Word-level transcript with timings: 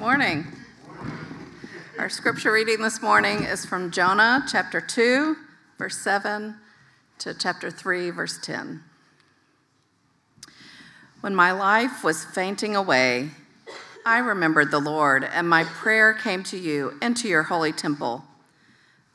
Morning. 0.00 0.46
Our 1.98 2.08
scripture 2.08 2.52
reading 2.52 2.80
this 2.80 3.02
morning 3.02 3.42
is 3.42 3.66
from 3.66 3.90
Jonah 3.90 4.42
chapter 4.50 4.80
2, 4.80 5.36
verse 5.76 5.98
7 5.98 6.54
to 7.18 7.34
chapter 7.34 7.70
3, 7.70 8.08
verse 8.08 8.38
10. 8.42 8.82
When 11.20 11.34
my 11.34 11.52
life 11.52 12.02
was 12.02 12.24
fainting 12.24 12.74
away, 12.74 13.32
I 14.06 14.20
remembered 14.20 14.70
the 14.70 14.80
Lord, 14.80 15.22
and 15.22 15.46
my 15.46 15.64
prayer 15.64 16.14
came 16.14 16.44
to 16.44 16.56
you 16.56 16.94
into 17.02 17.28
your 17.28 17.42
holy 17.42 17.70
temple. 17.70 18.24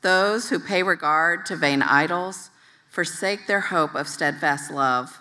Those 0.02 0.50
who 0.50 0.60
pay 0.60 0.84
regard 0.84 1.46
to 1.46 1.56
vain 1.56 1.82
idols 1.82 2.50
forsake 2.88 3.48
their 3.48 3.58
hope 3.58 3.96
of 3.96 4.06
steadfast 4.06 4.70
love. 4.70 5.20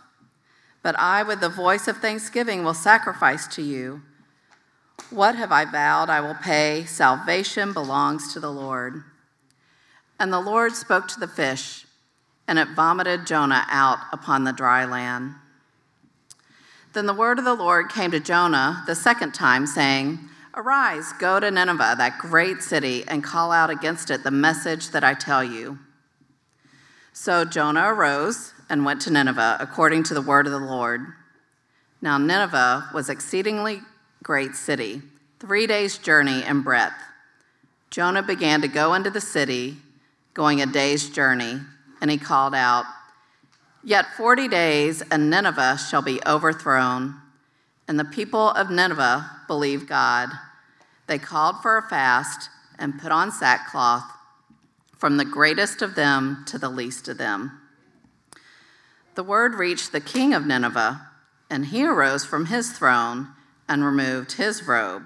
But 0.84 0.96
I, 1.00 1.24
with 1.24 1.42
the 1.42 1.50
voice 1.50 1.88
of 1.88 1.98
thanksgiving, 1.98 2.64
will 2.64 2.76
sacrifice 2.76 3.48
to 3.48 3.64
you. 3.64 4.04
What 5.09 5.36
have 5.36 5.52
I 5.52 5.66
vowed 5.66 6.09
I 6.09 6.21
will 6.21 6.36
pay? 6.36 6.86
Salvation 6.86 7.73
belongs 7.73 8.34
to 8.34 8.40
the 8.40 8.52
Lord. 8.52 9.03
And 10.20 10.31
the 10.31 10.40
Lord 10.40 10.73
spoke 10.73 11.08
to 11.09 11.20
the 11.20 11.27
fish, 11.27 11.86
and 12.48 12.58
it 12.58 12.70
vomited 12.70 13.27
Jonah 13.27 13.66
out 13.70 14.00
upon 14.12 14.44
the 14.44 14.53
dry 14.53 14.86
land. 14.86 15.36
Then 16.94 17.05
the 17.05 17.13
word 17.13 17.39
of 17.39 17.45
the 17.45 17.53
Lord 17.53 17.89
came 17.89 18.12
to 18.12 18.20
Jonah 18.20 18.84
the 18.88 18.95
second 18.95 19.34
time, 19.34 19.67
saying, 19.67 20.20
Arise, 20.55 21.12
go 21.20 21.39
to 21.41 21.52
Nineveh, 21.52 21.95
that 21.98 22.17
great 22.17 22.62
city, 22.62 23.03
and 23.08 23.22
call 23.23 23.52
out 23.52 23.70
against 23.70 24.09
it 24.09 24.23
the 24.23 24.31
message 24.31 24.91
that 24.91 25.03
I 25.03 25.14
tell 25.14 25.44
you. 25.44 25.77
So 27.12 27.44
Jonah 27.44 27.94
arose 27.94 28.53
and 28.70 28.86
went 28.86 29.02
to 29.02 29.12
Nineveh, 29.12 29.58
according 29.59 30.03
to 30.03 30.14
the 30.14 30.22
word 30.22 30.45
of 30.45 30.53
the 30.53 30.59
Lord. 30.59 31.02
Now 32.02 32.17
Nineveh 32.17 32.89
was 32.94 33.09
exceedingly 33.09 33.81
great 34.26 34.56
city, 34.56 35.04
three 35.40 35.68
days' 35.68 36.00
journey 36.00 36.44
in 36.44 36.64
breadth. 36.64 37.00
Jonah 37.92 38.24
began 38.24 38.60
to 38.60 38.68
go 38.68 38.96
into 38.96 39.12
the 39.12 39.22
city, 39.22 39.78
going 40.34 40.64
a 40.64 40.66
day's 40.66 41.12
journey, 41.12 41.59
and 42.02 42.09
he 42.09 42.17
called 42.17 42.56
out, 42.56 42.86
Yet 43.84 44.08
forty 44.17 44.48
days, 44.48 45.04
and 45.12 45.30
Nineveh 45.30 45.78
shall 45.78 46.02
be 46.02 46.20
overthrown. 46.26 47.22
And 47.88 48.00
the 48.00 48.04
people 48.04 48.50
of 48.50 48.72
Nineveh 48.72 49.30
believed 49.45 49.88
God. 49.88 50.30
They 51.06 51.20
called 51.20 51.62
for 51.62 51.78
a 51.78 51.88
fast 51.88 52.50
and 52.80 53.00
put 53.00 53.12
on 53.12 53.32
sackcloth, 53.32 54.12
from 54.98 55.17
the 55.17 55.26
greatest 55.26 55.84
of 55.84 55.94
them 55.94 56.44
to 56.48 56.58
the 56.58 56.70
least 56.70 57.08
of 57.08 57.20
them. 57.20 57.62
The 59.14 59.23
word 59.23 59.54
reached 59.54 59.92
the 59.92 60.02
king 60.02 60.34
of 60.34 60.48
Nineveh, 60.48 61.12
and 61.48 61.67
he 61.67 61.86
arose 61.86 62.26
from 62.26 62.48
his 62.48 62.72
throne 62.72 63.28
and 63.67 63.83
removed 63.83 64.33
his 64.33 64.67
robe, 64.67 65.03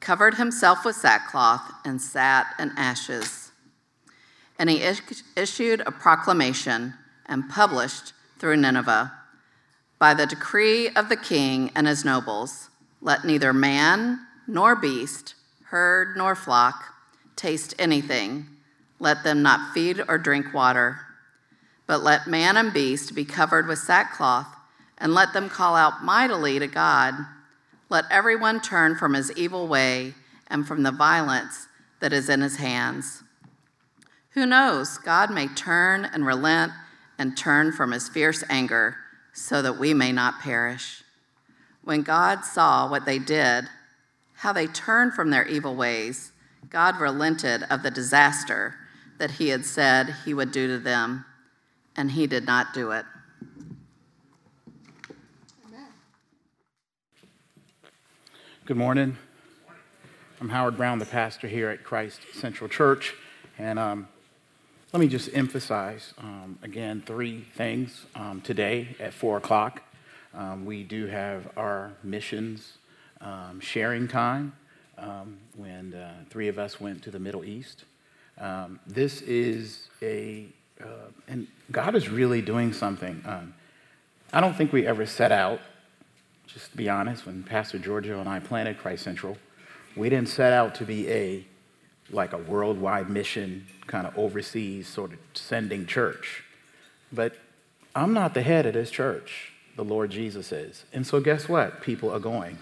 covered 0.00 0.34
himself 0.34 0.84
with 0.84 0.96
sackcloth, 0.96 1.72
and 1.84 2.00
sat 2.00 2.46
in 2.58 2.72
ashes. 2.76 3.50
And 4.58 4.70
he 4.70 4.82
issued 5.36 5.80
a 5.80 5.92
proclamation 5.92 6.94
and 7.26 7.48
published 7.48 8.12
through 8.38 8.56
Nineveh 8.56 9.12
by 9.98 10.14
the 10.14 10.26
decree 10.26 10.88
of 10.90 11.08
the 11.08 11.16
king 11.16 11.70
and 11.74 11.86
his 11.86 12.04
nobles 12.04 12.70
let 13.00 13.24
neither 13.24 13.52
man 13.52 14.26
nor 14.46 14.74
beast, 14.74 15.34
herd 15.66 16.16
nor 16.16 16.34
flock, 16.34 16.84
taste 17.36 17.74
anything. 17.78 18.46
Let 18.98 19.24
them 19.24 19.42
not 19.42 19.74
feed 19.74 20.02
or 20.08 20.18
drink 20.18 20.52
water. 20.54 20.98
But 21.86 22.02
let 22.02 22.26
man 22.26 22.56
and 22.56 22.72
beast 22.72 23.14
be 23.14 23.24
covered 23.24 23.68
with 23.68 23.78
sackcloth, 23.78 24.48
and 24.98 25.14
let 25.14 25.32
them 25.34 25.48
call 25.48 25.76
out 25.76 26.02
mightily 26.02 26.58
to 26.58 26.66
God. 26.66 27.14
Let 27.88 28.04
everyone 28.10 28.60
turn 28.60 28.96
from 28.96 29.14
his 29.14 29.30
evil 29.32 29.68
way 29.68 30.14
and 30.48 30.66
from 30.66 30.82
the 30.82 30.90
violence 30.90 31.68
that 32.00 32.12
is 32.12 32.28
in 32.28 32.40
his 32.40 32.56
hands. 32.56 33.22
Who 34.30 34.44
knows? 34.44 34.98
God 34.98 35.30
may 35.30 35.48
turn 35.48 36.04
and 36.04 36.26
relent 36.26 36.72
and 37.18 37.36
turn 37.36 37.72
from 37.72 37.92
his 37.92 38.08
fierce 38.08 38.42
anger 38.48 38.96
so 39.32 39.62
that 39.62 39.78
we 39.78 39.94
may 39.94 40.12
not 40.12 40.40
perish. 40.40 41.02
When 41.82 42.02
God 42.02 42.44
saw 42.44 42.90
what 42.90 43.06
they 43.06 43.18
did, 43.18 43.68
how 44.34 44.52
they 44.52 44.66
turned 44.66 45.14
from 45.14 45.30
their 45.30 45.46
evil 45.46 45.76
ways, 45.76 46.32
God 46.68 47.00
relented 47.00 47.62
of 47.70 47.82
the 47.82 47.90
disaster 47.90 48.74
that 49.18 49.32
he 49.32 49.48
had 49.48 49.64
said 49.64 50.14
he 50.24 50.34
would 50.34 50.52
do 50.52 50.66
to 50.66 50.78
them, 50.78 51.24
and 51.96 52.10
he 52.10 52.26
did 52.26 52.44
not 52.44 52.74
do 52.74 52.90
it. 52.90 53.06
Good 58.66 58.76
morning. 58.76 59.16
I'm 60.40 60.48
Howard 60.48 60.76
Brown, 60.76 60.98
the 60.98 61.06
pastor 61.06 61.46
here 61.46 61.68
at 61.68 61.84
Christ 61.84 62.20
Central 62.34 62.68
Church, 62.68 63.14
and 63.60 63.78
um, 63.78 64.08
let 64.92 64.98
me 64.98 65.06
just 65.06 65.30
emphasize 65.32 66.12
um, 66.18 66.58
again 66.64 67.00
three 67.06 67.42
things 67.54 68.06
um, 68.16 68.40
today 68.40 68.96
at 68.98 69.14
four 69.14 69.36
o'clock. 69.36 69.82
Um, 70.34 70.64
we 70.64 70.82
do 70.82 71.06
have 71.06 71.48
our 71.56 71.92
missions 72.02 72.78
um, 73.20 73.60
sharing 73.60 74.08
time 74.08 74.52
um, 74.98 75.38
when 75.56 75.94
uh, 75.94 76.24
three 76.28 76.48
of 76.48 76.58
us 76.58 76.80
went 76.80 77.04
to 77.04 77.12
the 77.12 77.20
Middle 77.20 77.44
East. 77.44 77.84
This 78.84 79.22
is 79.22 79.90
a, 80.02 80.48
uh, 80.82 81.12
and 81.28 81.46
God 81.70 81.94
is 81.94 82.08
really 82.08 82.42
doing 82.42 82.72
something. 82.72 83.22
I 84.32 84.40
don't 84.40 84.56
think 84.56 84.72
we 84.72 84.88
ever 84.88 85.06
set 85.06 85.30
out, 85.30 85.60
just 86.46 86.70
to 86.70 86.76
be 86.76 86.88
honest, 86.88 87.26
when 87.26 87.42
Pastor 87.42 87.78
Giorgio 87.78 88.20
and 88.20 88.28
I 88.28 88.40
planted 88.40 88.78
Christ 88.78 89.04
Central, 89.04 89.36
we 89.96 90.08
didn't 90.08 90.28
set 90.28 90.52
out 90.52 90.74
to 90.76 90.84
be 90.84 91.08
a 91.10 91.46
like 92.10 92.32
a 92.32 92.38
worldwide 92.38 93.10
mission 93.10 93.66
kind 93.86 94.06
of 94.06 94.16
overseas 94.16 94.88
sort 94.88 95.12
of 95.12 95.18
sending 95.34 95.86
church. 95.86 96.44
But 97.12 97.36
I'm 97.94 98.12
not 98.12 98.34
the 98.34 98.42
head 98.42 98.66
of 98.66 98.74
this 98.74 98.90
church, 98.90 99.52
the 99.76 99.84
Lord 99.84 100.10
Jesus 100.10 100.52
is. 100.52 100.84
And 100.92 101.06
so, 101.06 101.20
guess 101.20 101.48
what? 101.48 101.82
People 101.82 102.10
are 102.12 102.18
going 102.18 102.58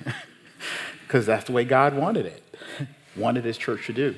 because 1.07 1.27
that's 1.27 1.45
the 1.45 1.53
way 1.53 1.65
God 1.65 1.95
wanted 1.95 2.27
it, 2.27 2.43
wanted 3.17 3.45
his 3.45 3.59
church 3.59 3.87
to 3.87 3.93
do. 3.93 4.17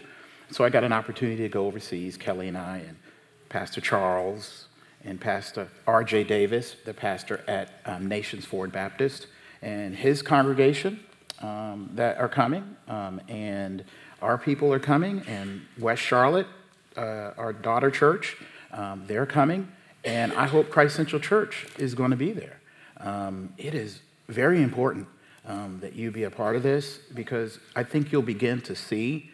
So, 0.51 0.65
I 0.65 0.69
got 0.69 0.85
an 0.85 0.93
opportunity 0.93 1.43
to 1.43 1.49
go 1.49 1.67
overseas, 1.67 2.17
Kelly 2.17 2.49
and 2.49 2.57
I, 2.57 2.79
and 2.79 2.97
Pastor 3.49 3.81
Charles 3.81 4.67
and 5.05 5.21
Pastor 5.21 5.69
R.J. 5.87 6.25
Davis, 6.25 6.77
the 6.85 6.95
pastor 6.95 7.43
at 7.47 7.81
um, 7.85 8.09
Nations 8.09 8.45
Ford 8.45 8.73
Baptist, 8.73 9.29
and 9.63 9.95
his 9.95 10.23
congregation 10.23 11.01
um, 11.41 11.91
that 11.95 12.19
are 12.19 12.29
coming. 12.29 12.77
Um, 12.89 13.21
and 13.29 13.85
our 14.23 14.39
people 14.39 14.73
are 14.73 14.79
coming, 14.79 15.23
and 15.27 15.63
West 15.79 16.03
Charlotte 16.03 16.47
uh, 16.97 17.33
our 17.37 17.53
daughter 17.53 17.91
church. 17.91 18.37
Um, 18.73 19.05
they're 19.07 19.27
coming, 19.27 19.69
and 20.05 20.33
I 20.33 20.47
hope 20.47 20.71
Christ 20.71 20.97
Central 20.97 21.21
Church 21.21 21.67
is 21.79 21.95
going 21.95 22.11
to 22.11 22.17
be 22.17 22.33
there. 22.33 22.61
Um, 22.99 23.53
it 23.59 23.75
is 23.75 24.01
very 24.29 24.63
important 24.63 25.07
um, 25.47 25.79
that 25.81 25.95
you 25.95 26.11
be 26.11 26.25
a 26.25 26.31
part 26.31 26.57
of 26.57 26.63
this 26.63 26.99
because 27.15 27.59
I 27.75 27.85
think 27.85 28.11
you'll 28.13 28.23
begin 28.23 28.61
to 28.63 28.75
see 28.75 29.31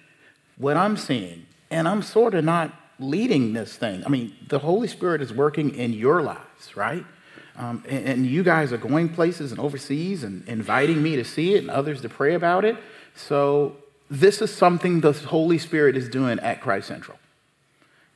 what 0.56 0.76
I'm 0.76 0.96
seeing. 0.96 1.46
And 1.70 1.88
I'm 1.88 2.02
sort 2.02 2.34
of 2.34 2.44
not 2.44 2.72
leading 2.98 3.52
this 3.54 3.76
thing. 3.76 4.04
I 4.04 4.08
mean, 4.08 4.34
the 4.48 4.58
Holy 4.58 4.88
Spirit 4.88 5.22
is 5.22 5.32
working 5.32 5.74
in 5.74 5.92
your 5.92 6.22
lives, 6.22 6.76
right? 6.76 7.04
Um, 7.56 7.84
and, 7.88 8.06
and, 8.06 8.26
you 8.26 8.42
guys 8.42 8.72
are 8.72 8.78
going 8.78 9.10
places 9.10 9.50
and 9.50 9.60
overseas 9.60 10.24
and 10.24 10.46
inviting 10.48 11.02
me 11.02 11.16
to 11.16 11.24
see 11.24 11.54
it 11.54 11.58
and 11.58 11.70
others 11.70 12.00
to 12.00 12.08
pray 12.08 12.34
about 12.34 12.64
it. 12.64 12.76
So, 13.14 13.76
this 14.10 14.40
is 14.40 14.54
something 14.54 15.00
the 15.00 15.12
Holy 15.12 15.58
Spirit 15.58 15.96
is 15.96 16.08
doing 16.08 16.38
at 16.40 16.62
Christ 16.62 16.88
Central. 16.88 17.18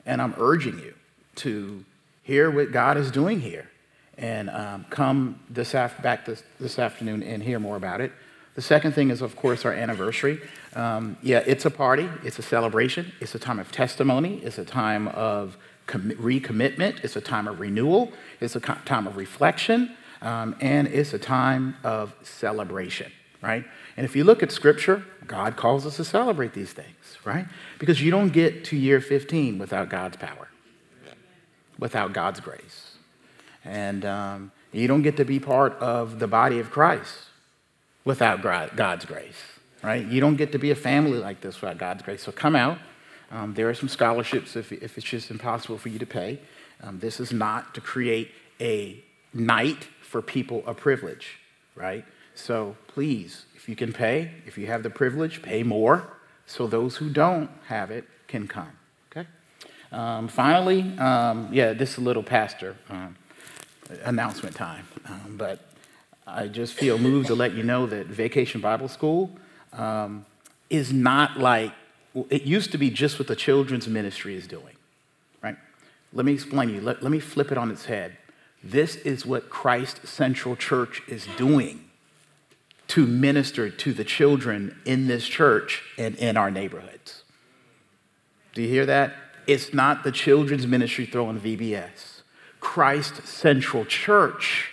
And 0.07 0.23
I'm 0.23 0.35
urging 0.39 0.79
you 0.79 0.95
to 1.37 1.85
hear 2.23 2.51
what 2.51 2.73
God 2.73 2.97
is 2.97 3.11
doing 3.11 3.41
here 3.41 3.71
and 4.19 4.49
um, 4.51 4.87
come 4.91 5.41
this 5.51 5.75
af- 5.75 6.01
back 6.03 6.25
this, 6.25 6.43
this 6.59 6.79
afternoon 6.79 7.23
and 7.23 7.43
hear 7.43 7.59
more 7.59 7.77
about 7.77 8.01
it. 8.01 8.13
The 8.55 8.63
second 8.63 8.93
thing 8.93 9.11
is, 9.11 9.21
of 9.21 9.37
course, 9.37 9.67
our 9.67 9.73
anniversary. 9.73 10.41
Um, 10.75 11.19
yeah, 11.23 11.43
it's 11.47 11.67
a 11.67 11.71
party, 11.71 12.09
it's 12.25 12.39
a 12.39 12.43
celebration, 12.43 13.13
it's 13.21 13.35
a 13.35 13.39
time 13.39 13.59
of 13.59 13.71
testimony, 13.71 14.39
it's 14.43 14.57
a 14.59 14.65
time 14.65 15.09
of 15.09 15.59
recommitment, 15.87 17.05
it's 17.05 17.17
a 17.17 17.21
time 17.21 17.49
of 17.49 17.61
renewal, 17.61 18.13
it's 18.41 18.57
a 18.57 18.61
time 18.61 19.07
of 19.07 19.17
reflection, 19.17 19.97
um, 20.23 20.57
and 20.61 20.89
it's 20.89 21.13
a 21.13 21.19
time 21.19 21.77
of 21.85 22.15
celebration, 22.23 23.13
right? 23.43 23.65
And 23.97 24.05
if 24.05 24.17
you 24.17 24.25
look 24.25 24.43
at 24.43 24.51
Scripture, 24.51 25.05
God 25.27 25.57
calls 25.57 25.87
us 25.87 25.97
to 25.97 26.05
celebrate 26.05 26.53
these 26.53 26.73
things 26.73 26.97
right? 27.27 27.47
Because 27.79 28.01
you 28.01 28.11
don't 28.11 28.31
get 28.31 28.65
to 28.67 28.77
year 28.77 29.01
15 29.01 29.59
without 29.59 29.91
God's 29.91 30.17
power, 30.17 30.49
without 31.79 32.13
God's 32.13 32.41
grace. 32.41 32.93
And 33.65 34.05
um, 34.05 34.53
you 34.73 34.87
don't 34.87 35.03
get 35.03 35.17
to 35.17 35.25
be 35.25 35.41
part 35.41 35.75
of 35.75 36.21
the 36.21 36.29
body 36.29 36.61
of 36.61 36.71
Christ 36.71 37.15
without 38.05 38.41
God's 38.77 39.05
grace, 39.05 39.43
right? 39.83 40.07
You 40.07 40.21
don't 40.21 40.37
get 40.37 40.53
to 40.53 40.59
be 40.59 40.71
a 40.71 40.77
family 40.77 41.19
like 41.19 41.41
this 41.41 41.61
without 41.61 41.77
God's 41.77 42.03
grace. 42.03 42.23
So 42.23 42.33
come 42.33 42.55
out. 42.55 42.79
Um, 43.31 43.55
there 43.55 43.69
are 43.69 43.75
some 43.75 43.89
scholarships 43.89 44.57
if, 44.57 44.73
if 44.73 44.97
it's 44.97 45.07
just 45.07 45.31
impossible 45.31 45.79
for 45.79 45.89
you 45.89 45.99
to 45.99 46.07
pay. 46.07 46.39
Um, 46.83 46.99
this 47.01 47.21
is 47.21 47.33
not 47.33 47.75
to 47.75 47.81
create 47.81 48.31
a 48.61 49.03
night 49.35 49.89
for 50.03 50.23
people 50.23 50.63
of 50.67 50.77
privilege, 50.77 51.39
right? 51.75 52.05
So 52.35 52.77
please, 52.87 53.47
if 53.55 53.69
you 53.69 53.75
can 53.75 53.93
pay, 53.93 54.31
if 54.47 54.57
you 54.57 54.67
have 54.67 54.83
the 54.83 54.91
privilege, 54.91 55.43
pay 55.43 55.63
more 55.63 56.09
so 56.47 56.67
those 56.67 56.97
who 56.97 57.11
don't 57.11 57.51
have 57.67 57.91
it 57.91 58.05
can 58.29 58.47
come. 58.47 58.71
Okay? 59.11 59.27
Um, 59.91 60.29
finally, 60.29 60.97
um, 60.99 61.49
yeah, 61.51 61.73
this 61.73 61.93
is 61.93 61.99
a 61.99 62.03
little 62.03 62.23
pastor 62.23 62.77
um, 62.89 63.17
announcement 64.05 64.55
time, 64.55 64.87
um, 65.07 65.37
but 65.37 65.61
I 66.27 66.47
just 66.47 66.75
feel 66.75 66.99
moved 66.99 67.29
to 67.29 67.35
let 67.35 67.55
you 67.55 67.63
know 67.63 67.87
that 67.87 68.07
Vacation 68.07 68.61
Bible 68.61 68.89
School 68.89 69.31
is 70.71 70.93
not 70.93 71.39
like 71.39 71.73
it 72.31 72.43
used 72.43 72.73
to 72.73 72.79
be 72.79 72.91
just 72.91 73.19
what 73.19 73.29
the 73.29 73.37
children's 73.37 73.87
ministry 73.87 74.35
is 74.35 74.47
doing, 74.47 74.77
right? 75.43 75.57
Let 76.13 76.25
me 76.25 76.33
explain 76.33 76.69
to 76.69 76.75
you. 76.75 76.81
Let, 76.81 77.03
let 77.03 77.13
me 77.13 77.21
flip 77.21 77.53
it 77.53 77.59
on 77.59 77.71
its 77.71 77.87
head. 77.87 78.17
This 78.63 78.97
is 78.97 79.27
what 79.27 79.51
Christ 79.51 80.07
Central 80.07 80.57
Church 80.57 81.03
is 81.09 81.27
doing 81.37 81.85
to 82.89 83.07
minister 83.07 83.69
to 83.69 83.93
the 83.93 84.05
children 84.05 84.79
in 84.85 85.09
this 85.09 85.27
church 85.27 85.83
and 85.99 86.15
in 86.17 86.37
our 86.37 86.51
neighborhoods. 86.51 87.25
Do 88.55 88.63
you 88.63 88.69
hear 88.69 88.87
that? 88.87 89.15
It's 89.47 89.75
not 89.75 90.03
the 90.03 90.13
children's 90.13 90.67
ministry 90.67 91.07
throwing 91.07 91.39
VBS. 91.39 92.23
Christ 92.61 93.27
Central 93.27 93.85
Church 93.85 94.71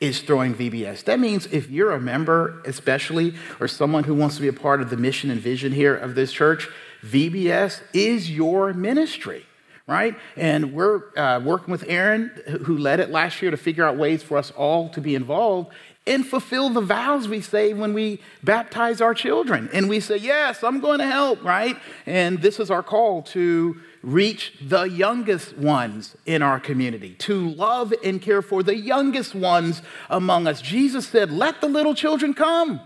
is 0.00 0.22
throwing 0.22 0.54
VBS. 0.54 1.04
That 1.04 1.20
means 1.20 1.46
if 1.46 1.70
you're 1.70 1.92
a 1.92 2.00
member, 2.00 2.62
especially, 2.64 3.34
or 3.60 3.68
someone 3.68 4.04
who 4.04 4.14
wants 4.14 4.36
to 4.36 4.42
be 4.42 4.48
a 4.48 4.52
part 4.52 4.80
of 4.80 4.88
the 4.88 4.96
mission 4.96 5.30
and 5.30 5.40
vision 5.40 5.72
here 5.72 5.94
of 5.94 6.14
this 6.14 6.32
church, 6.32 6.68
VBS 7.04 7.82
is 7.92 8.30
your 8.30 8.72
ministry, 8.72 9.44
right? 9.86 10.16
And 10.36 10.72
we're 10.72 11.16
uh, 11.18 11.40
working 11.40 11.70
with 11.70 11.84
Aaron, 11.86 12.30
who 12.64 12.78
led 12.78 13.00
it 13.00 13.10
last 13.10 13.42
year, 13.42 13.50
to 13.50 13.58
figure 13.58 13.84
out 13.84 13.98
ways 13.98 14.22
for 14.22 14.38
us 14.38 14.50
all 14.52 14.88
to 14.90 15.00
be 15.02 15.14
involved 15.14 15.72
and 16.06 16.26
fulfill 16.26 16.70
the 16.70 16.80
vows 16.80 17.28
we 17.28 17.42
say 17.42 17.74
when 17.74 17.92
we 17.92 18.20
baptize 18.42 19.02
our 19.02 19.12
children. 19.12 19.68
And 19.72 19.88
we 19.88 20.00
say, 20.00 20.16
Yes, 20.16 20.64
I'm 20.64 20.80
going 20.80 20.98
to 20.98 21.06
help, 21.06 21.44
right? 21.44 21.76
And 22.06 22.40
this 22.40 22.58
is 22.58 22.70
our 22.70 22.82
call 22.82 23.22
to 23.22 23.78
reach 24.02 24.54
the 24.60 24.84
youngest 24.84 25.56
ones 25.56 26.16
in 26.24 26.42
our 26.42 26.58
community, 26.58 27.14
to 27.14 27.50
love 27.50 27.92
and 28.02 28.20
care 28.22 28.42
for 28.42 28.62
the 28.62 28.76
youngest 28.76 29.34
ones 29.34 29.82
among 30.08 30.46
us. 30.46 30.62
Jesus 30.62 31.06
said, 31.06 31.30
Let 31.30 31.60
the 31.60 31.68
little 31.68 31.94
children 31.94 32.34
come. 32.34 32.80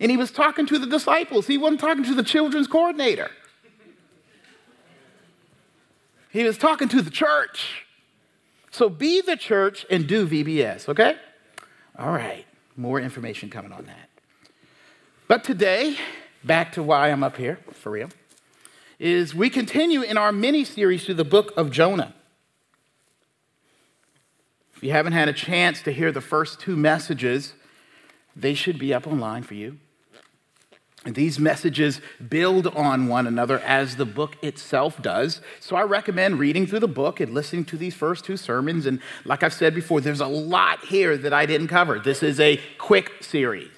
And 0.00 0.10
he 0.10 0.16
was 0.16 0.30
talking 0.30 0.66
to 0.66 0.78
the 0.78 0.86
disciples, 0.86 1.46
he 1.46 1.58
wasn't 1.58 1.80
talking 1.80 2.04
to 2.04 2.14
the 2.14 2.22
children's 2.22 2.66
coordinator. 2.66 3.30
He 6.30 6.42
was 6.42 6.58
talking 6.58 6.88
to 6.88 7.00
the 7.00 7.10
church. 7.10 7.84
So 8.72 8.88
be 8.88 9.20
the 9.20 9.36
church 9.36 9.86
and 9.88 10.08
do 10.08 10.26
VBS, 10.26 10.88
okay? 10.88 11.14
All 11.96 12.10
right, 12.10 12.44
more 12.76 12.98
information 12.98 13.50
coming 13.50 13.70
on 13.70 13.84
that. 13.84 14.08
But 15.28 15.44
today, 15.44 15.96
back 16.42 16.72
to 16.72 16.82
why 16.82 17.10
I'm 17.10 17.22
up 17.22 17.36
here, 17.36 17.60
for 17.72 17.92
real 17.92 18.08
is 18.98 19.34
we 19.34 19.50
continue 19.50 20.02
in 20.02 20.16
our 20.16 20.32
mini 20.32 20.64
series 20.64 21.04
through 21.04 21.14
the 21.14 21.24
book 21.24 21.52
of 21.56 21.70
Jonah. 21.70 22.14
If 24.76 24.82
you 24.82 24.92
haven't 24.92 25.12
had 25.12 25.28
a 25.28 25.32
chance 25.32 25.82
to 25.82 25.92
hear 25.92 26.12
the 26.12 26.20
first 26.20 26.60
two 26.60 26.76
messages, 26.76 27.54
they 28.36 28.54
should 28.54 28.78
be 28.78 28.92
up 28.92 29.06
online 29.06 29.42
for 29.42 29.54
you. 29.54 29.78
These 31.04 31.38
messages 31.38 32.00
build 32.30 32.66
on 32.68 33.08
one 33.08 33.26
another 33.26 33.58
as 33.58 33.96
the 33.96 34.06
book 34.06 34.36
itself 34.42 35.02
does. 35.02 35.42
So 35.60 35.76
I 35.76 35.82
recommend 35.82 36.38
reading 36.38 36.66
through 36.66 36.80
the 36.80 36.88
book 36.88 37.20
and 37.20 37.34
listening 37.34 37.66
to 37.66 37.76
these 37.76 37.94
first 37.94 38.24
two 38.24 38.38
sermons. 38.38 38.86
And 38.86 39.00
like 39.26 39.42
I've 39.42 39.52
said 39.52 39.74
before, 39.74 40.00
there's 40.00 40.20
a 40.20 40.26
lot 40.26 40.82
here 40.86 41.18
that 41.18 41.32
I 41.34 41.44
didn't 41.44 41.68
cover. 41.68 41.98
This 41.98 42.22
is 42.22 42.40
a 42.40 42.58
quick 42.78 43.22
series. 43.22 43.68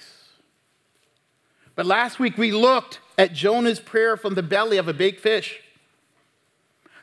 But 1.75 1.85
last 1.85 2.17
week 2.17 2.37
we 2.37 2.51
looked 2.51 3.01
at 3.17 3.33
Jonah's 3.33 3.79
prayer 3.79 4.15
from 4.15 4.35
the 4.35 4.43
belly 4.43 4.77
of 4.77 4.87
a 4.87 4.93
big 4.93 5.19
fish 5.19 5.59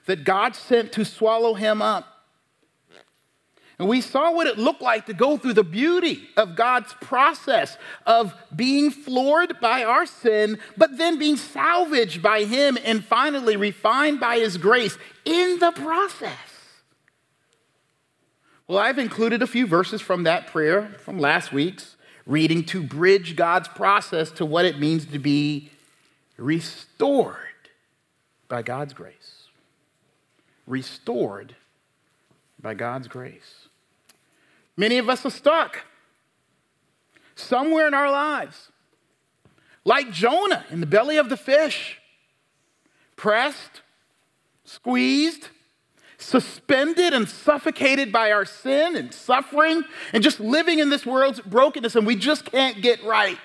that 0.06 0.24
God 0.24 0.54
sent 0.54 0.92
to 0.92 1.04
swallow 1.04 1.54
him 1.54 1.80
up. 1.82 2.14
And 3.78 3.88
we 3.88 4.00
saw 4.00 4.32
what 4.32 4.46
it 4.46 4.56
looked 4.56 4.82
like 4.82 5.06
to 5.06 5.14
go 5.14 5.36
through 5.36 5.54
the 5.54 5.64
beauty 5.64 6.28
of 6.36 6.54
God's 6.54 6.92
process 7.00 7.76
of 8.06 8.32
being 8.54 8.90
floored 8.90 9.58
by 9.60 9.82
our 9.82 10.06
sin, 10.06 10.58
but 10.76 10.96
then 10.96 11.18
being 11.18 11.36
salvaged 11.36 12.22
by 12.22 12.44
Him 12.44 12.78
and 12.84 13.04
finally 13.04 13.56
refined 13.56 14.20
by 14.20 14.38
His 14.38 14.58
grace 14.58 14.96
in 15.24 15.58
the 15.58 15.72
process. 15.72 16.38
Well, 18.68 18.78
I've 18.78 18.98
included 18.98 19.42
a 19.42 19.46
few 19.46 19.66
verses 19.66 20.00
from 20.00 20.22
that 20.22 20.46
prayer 20.46 20.94
from 21.00 21.18
last 21.18 21.52
week's 21.52 21.96
reading 22.26 22.64
to 22.64 22.82
bridge 22.82 23.34
God's 23.34 23.68
process 23.68 24.30
to 24.32 24.46
what 24.46 24.64
it 24.64 24.78
means 24.78 25.04
to 25.06 25.18
be 25.18 25.70
restored 26.36 27.38
by 28.48 28.62
God's 28.62 28.92
grace. 28.92 29.48
Restored 30.66 31.54
by 32.60 32.74
God's 32.74 33.08
grace. 33.08 33.68
Many 34.76 34.98
of 34.98 35.08
us 35.08 35.24
are 35.24 35.30
stuck 35.30 35.84
somewhere 37.36 37.86
in 37.86 37.94
our 37.94 38.10
lives, 38.10 38.70
like 39.84 40.10
Jonah 40.10 40.64
in 40.70 40.80
the 40.80 40.86
belly 40.86 41.16
of 41.16 41.28
the 41.28 41.36
fish, 41.36 41.98
pressed, 43.16 43.82
squeezed, 44.64 45.48
suspended 46.16 47.12
and 47.12 47.28
suffocated 47.28 48.10
by 48.10 48.32
our 48.32 48.44
sin 48.44 48.96
and 48.96 49.12
suffering, 49.12 49.84
and 50.12 50.22
just 50.22 50.40
living 50.40 50.78
in 50.78 50.88
this 50.88 51.04
world's 51.04 51.40
brokenness, 51.40 51.96
and 51.96 52.06
we 52.06 52.16
just 52.16 52.46
can't 52.46 52.80
get 52.80 53.02
right. 53.04 53.38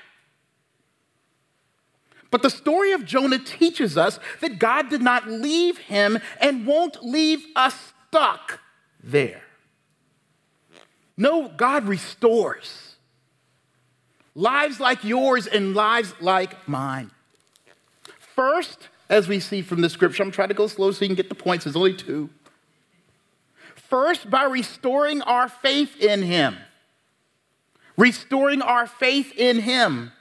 But 2.31 2.44
the 2.44 2.50
story 2.50 2.92
of 2.92 3.06
Jonah 3.06 3.40
teaches 3.40 3.98
us 3.98 4.20
that 4.42 4.60
God 4.60 4.90
did 4.90 5.02
not 5.02 5.28
leave 5.28 5.78
him 5.78 6.20
and 6.40 6.68
won't 6.68 7.04
leave 7.04 7.44
us 7.56 7.94
stuck 8.08 8.60
there. 9.04 9.42
No, 11.18 11.50
God 11.50 11.86
restores 11.86 12.90
lives 14.36 14.80
like 14.80 15.04
yours 15.04 15.48
and 15.48 15.74
lives 15.74 16.14
like 16.22 16.68
mine. 16.68 17.12
First, 18.36 18.88
as 19.10 19.28
we 19.28 19.40
see 19.40 19.62
from 19.62 19.82
the 19.82 19.90
scripture, 19.90 20.24
I'm 20.24 20.32
trying 20.32 20.48
to 20.48 20.54
go 20.54 20.68
slow 20.68 20.92
so 20.92 21.04
you 21.04 21.10
can 21.10 21.16
get 21.16 21.30
the 21.30 21.36
points, 21.36 21.66
there's 21.66 21.75
only 21.75 21.94
two. 21.94 22.30
First, 23.75 24.30
by 24.30 24.44
restoring 24.44 25.22
our 25.24 25.50
faith 25.50 26.00
in 26.00 26.22
Him. 26.22 26.56
Restoring 27.98 28.62
our 28.62 28.88
faith 28.88 29.34
in 29.36 29.60
Him. 29.60 30.12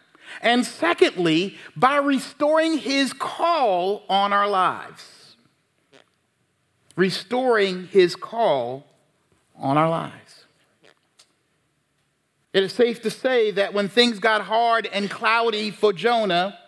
And 0.42 0.64
secondly, 0.64 1.56
by 1.76 1.96
restoring 1.96 2.78
his 2.78 3.12
call 3.12 4.04
on 4.08 4.32
our 4.32 4.48
lives. 4.48 5.36
Restoring 6.96 7.88
his 7.88 8.16
call 8.16 8.86
on 9.56 9.76
our 9.76 9.88
lives. 9.88 10.44
It 12.52 12.62
is 12.62 12.72
safe 12.72 13.02
to 13.02 13.10
say 13.10 13.50
that 13.52 13.74
when 13.74 13.88
things 13.88 14.18
got 14.18 14.42
hard 14.42 14.86
and 14.86 15.10
cloudy 15.10 15.70
for 15.70 15.92
Jonah, 15.92 16.58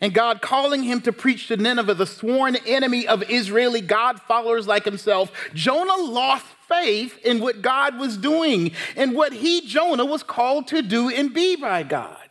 and 0.00 0.14
God 0.14 0.40
calling 0.40 0.82
him 0.82 1.00
to 1.02 1.12
preach 1.12 1.48
to 1.48 1.56
Nineveh, 1.56 1.94
the 1.94 2.06
sworn 2.06 2.56
enemy 2.66 3.06
of 3.06 3.22
Israeli 3.28 3.82
God 3.82 4.20
followers 4.22 4.66
like 4.66 4.84
himself, 4.84 5.30
Jonah 5.52 6.02
lost 6.02 6.46
faith 6.68 7.18
in 7.24 7.40
what 7.40 7.60
God 7.60 7.98
was 7.98 8.16
doing 8.16 8.72
and 8.96 9.14
what 9.14 9.32
he, 9.32 9.60
Jonah, 9.66 10.06
was 10.06 10.22
called 10.22 10.68
to 10.68 10.80
do 10.80 11.10
and 11.10 11.34
be 11.34 11.56
by 11.56 11.82
God. 11.82 12.29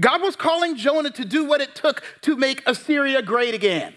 God 0.00 0.22
was 0.22 0.36
calling 0.36 0.76
Jonah 0.76 1.10
to 1.10 1.24
do 1.24 1.44
what 1.44 1.60
it 1.60 1.74
took 1.74 2.02
to 2.22 2.36
make 2.36 2.62
Assyria 2.66 3.22
great 3.22 3.54
again. 3.54 3.94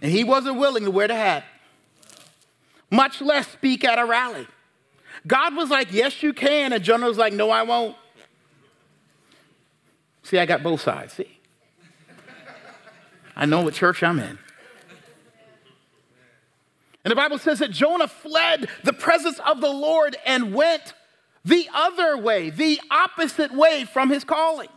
And 0.00 0.10
he 0.12 0.22
wasn't 0.22 0.58
willing 0.58 0.84
to 0.84 0.90
wear 0.90 1.08
the 1.08 1.14
hat, 1.14 1.44
much 2.90 3.20
less 3.20 3.48
speak 3.48 3.84
at 3.84 3.98
a 3.98 4.04
rally. 4.04 4.46
God 5.26 5.56
was 5.56 5.70
like, 5.70 5.92
Yes, 5.92 6.22
you 6.22 6.32
can. 6.32 6.72
And 6.72 6.84
Jonah 6.84 7.06
was 7.06 7.18
like, 7.18 7.32
No, 7.32 7.50
I 7.50 7.62
won't. 7.62 7.96
See, 10.22 10.38
I 10.38 10.46
got 10.46 10.62
both 10.62 10.80
sides. 10.80 11.14
See? 11.14 11.38
I 13.36 13.46
know 13.46 13.62
what 13.62 13.74
church 13.74 14.02
I'm 14.02 14.18
in. 14.18 14.38
And 17.04 17.10
the 17.10 17.16
Bible 17.16 17.38
says 17.38 17.58
that 17.58 17.70
Jonah 17.70 18.08
fled 18.08 18.68
the 18.82 18.92
presence 18.92 19.38
of 19.40 19.60
the 19.60 19.68
Lord 19.68 20.16
and 20.24 20.54
went 20.54 20.94
the 21.44 21.68
other 21.74 22.16
way, 22.16 22.50
the 22.50 22.80
opposite 22.90 23.52
way 23.52 23.84
from 23.84 24.10
his 24.10 24.24
calling. 24.24 24.68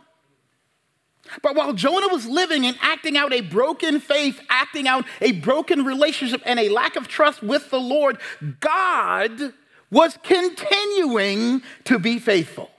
But 1.42 1.54
while 1.54 1.72
Jonah 1.72 2.08
was 2.08 2.26
living 2.26 2.64
and 2.66 2.76
acting 2.80 3.16
out 3.16 3.32
a 3.32 3.42
broken 3.42 4.00
faith, 4.00 4.40
acting 4.48 4.88
out 4.88 5.04
a 5.20 5.32
broken 5.32 5.84
relationship, 5.84 6.42
and 6.44 6.58
a 6.58 6.68
lack 6.68 6.96
of 6.96 7.08
trust 7.08 7.42
with 7.42 7.70
the 7.70 7.80
Lord, 7.80 8.18
God 8.60 9.52
was 9.90 10.18
continuing 10.22 11.62
to 11.84 11.98
be 11.98 12.18
faithful. 12.18 12.70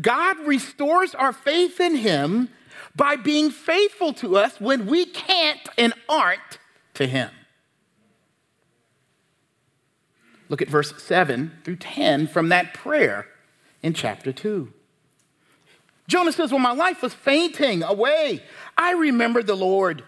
God 0.00 0.38
restores 0.40 1.14
our 1.14 1.32
faith 1.32 1.80
in 1.80 1.96
Him 1.96 2.48
by 2.96 3.16
being 3.16 3.50
faithful 3.50 4.12
to 4.14 4.36
us 4.36 4.60
when 4.60 4.86
we 4.86 5.06
can't 5.06 5.60
and 5.76 5.92
aren't 6.08 6.58
to 6.94 7.06
Him. 7.06 7.30
Look 10.48 10.62
at 10.62 10.68
verse 10.68 10.94
7 11.02 11.58
through 11.64 11.76
10 11.76 12.26
from 12.28 12.48
that 12.48 12.74
prayer 12.74 13.26
in 13.82 13.94
chapter 13.94 14.32
2. 14.32 14.72
Jonah 16.08 16.32
says, 16.32 16.52
When 16.52 16.62
my 16.62 16.72
life 16.72 17.02
was 17.02 17.12
fainting 17.12 17.82
away, 17.82 18.42
I 18.76 18.92
remembered 18.92 19.46
the 19.46 19.56
Lord 19.56 20.04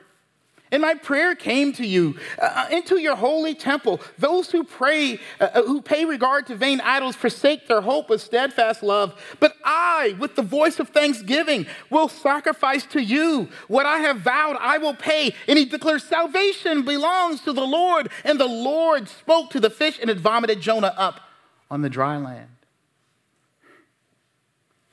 and 0.72 0.82
my 0.82 0.94
prayer 0.94 1.34
came 1.34 1.72
to 1.74 1.86
you 1.86 2.16
uh, 2.40 2.44
uh, 2.44 2.66
into 2.70 2.98
your 2.98 3.16
holy 3.16 3.54
temple. 3.54 4.00
Those 4.18 4.50
who 4.50 4.62
pray, 4.62 5.18
uh, 5.40 5.48
uh, 5.54 5.62
who 5.62 5.82
pay 5.82 6.04
regard 6.04 6.46
to 6.46 6.54
vain 6.54 6.80
idols, 6.80 7.16
forsake 7.16 7.66
their 7.66 7.80
hope 7.80 8.08
of 8.10 8.20
steadfast 8.20 8.82
love. 8.82 9.20
But 9.40 9.56
I, 9.64 10.16
with 10.18 10.36
the 10.36 10.42
voice 10.42 10.78
of 10.78 10.90
thanksgiving, 10.90 11.66
will 11.90 12.08
sacrifice 12.08 12.84
to 12.86 13.02
you 13.02 13.48
what 13.66 13.84
I 13.84 13.98
have 13.98 14.18
vowed 14.18 14.56
I 14.60 14.78
will 14.78 14.94
pay. 14.94 15.34
And 15.48 15.58
he 15.58 15.64
declares, 15.64 16.04
Salvation 16.04 16.84
belongs 16.84 17.40
to 17.42 17.52
the 17.52 17.66
Lord. 17.66 18.10
And 18.24 18.38
the 18.38 18.46
Lord 18.46 19.08
spoke 19.08 19.50
to 19.50 19.60
the 19.60 19.70
fish, 19.70 19.98
and 20.00 20.08
it 20.08 20.18
vomited 20.18 20.60
Jonah 20.60 20.94
up 20.96 21.20
on 21.68 21.82
the 21.82 21.90
dry 21.90 22.16
land. 22.16 22.48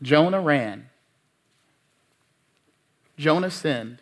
Jonah 0.01 0.41
ran. 0.41 0.89
Jonah 3.17 3.49
sinned 3.49 4.01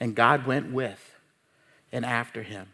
and 0.00 0.14
God 0.14 0.46
went 0.46 0.72
with 0.72 1.14
and 1.92 2.04
after 2.04 2.42
him 2.42 2.68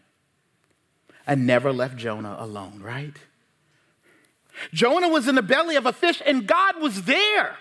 and 1.26 1.47
never 1.47 1.73
left 1.73 1.97
Jonah 1.97 2.37
alone, 2.38 2.81
right? 2.83 3.16
Jonah 4.73 5.09
was 5.09 5.26
in 5.26 5.35
the 5.35 5.43
belly 5.43 5.76
of 5.76 5.87
a 5.87 5.93
fish 5.93 6.23
and 6.25 6.47
God 6.47 6.81
was 6.81 7.02
there 7.04 7.57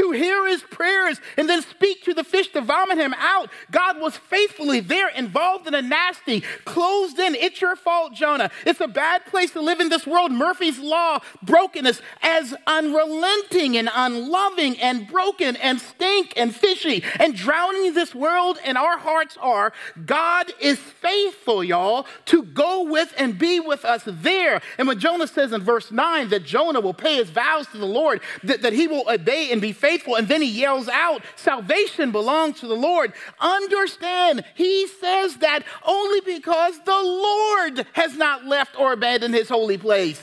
to 0.00 0.12
hear 0.12 0.48
his 0.48 0.62
prayers 0.62 1.20
and 1.36 1.46
then 1.46 1.60
speak 1.60 2.02
to 2.04 2.14
the 2.14 2.24
fish 2.24 2.48
to 2.52 2.62
vomit 2.62 2.96
him 2.96 3.14
out. 3.18 3.50
God 3.70 4.00
was 4.00 4.16
faithfully 4.16 4.80
there, 4.80 5.08
involved 5.10 5.66
in 5.66 5.74
a 5.74 5.82
nasty, 5.82 6.40
closed 6.64 7.18
in, 7.18 7.34
it's 7.34 7.60
your 7.60 7.76
fault, 7.76 8.14
Jonah. 8.14 8.50
It's 8.64 8.80
a 8.80 8.88
bad 8.88 9.26
place 9.26 9.50
to 9.50 9.60
live 9.60 9.78
in 9.78 9.90
this 9.90 10.06
world. 10.06 10.32
Murphy's 10.32 10.78
Law, 10.78 11.20
brokenness, 11.42 12.00
as 12.22 12.54
unrelenting 12.66 13.76
and 13.76 13.90
unloving 13.94 14.80
and 14.80 15.06
broken 15.06 15.56
and 15.56 15.78
stink 15.78 16.32
and 16.34 16.54
fishy 16.54 17.04
and 17.18 17.36
drowning 17.36 17.92
this 17.92 18.14
world 18.14 18.58
and 18.64 18.78
our 18.78 18.96
hearts 18.96 19.36
are. 19.38 19.72
God 20.06 20.50
is 20.60 20.78
faithful, 20.78 21.62
y'all, 21.62 22.06
to 22.26 22.42
go 22.42 22.84
with 22.84 23.12
and 23.18 23.38
be 23.38 23.60
with 23.60 23.84
us 23.84 24.02
there. 24.06 24.62
And 24.78 24.88
when 24.88 24.98
Jonah 24.98 25.26
says 25.26 25.52
in 25.52 25.62
verse 25.62 25.92
9 25.92 26.30
that 26.30 26.44
Jonah 26.44 26.80
will 26.80 26.94
pay 26.94 27.16
his 27.16 27.28
vows 27.28 27.66
to 27.68 27.78
the 27.78 27.84
Lord, 27.84 28.22
that, 28.44 28.62
that 28.62 28.72
he 28.72 28.86
will 28.86 29.04
obey 29.06 29.52
and 29.52 29.60
be 29.60 29.72
faithful. 29.72 29.89
And 29.90 30.28
then 30.28 30.42
he 30.42 30.48
yells 30.48 30.88
out, 30.88 31.22
Salvation 31.36 32.12
belongs 32.12 32.60
to 32.60 32.66
the 32.66 32.74
Lord. 32.74 33.12
Understand, 33.40 34.44
he 34.54 34.86
says 34.86 35.36
that 35.38 35.64
only 35.84 36.20
because 36.20 36.78
the 36.84 36.92
Lord 36.92 37.86
has 37.92 38.16
not 38.16 38.44
left 38.44 38.78
or 38.78 38.92
abandoned 38.92 39.34
his 39.34 39.48
holy 39.48 39.78
place. 39.78 40.22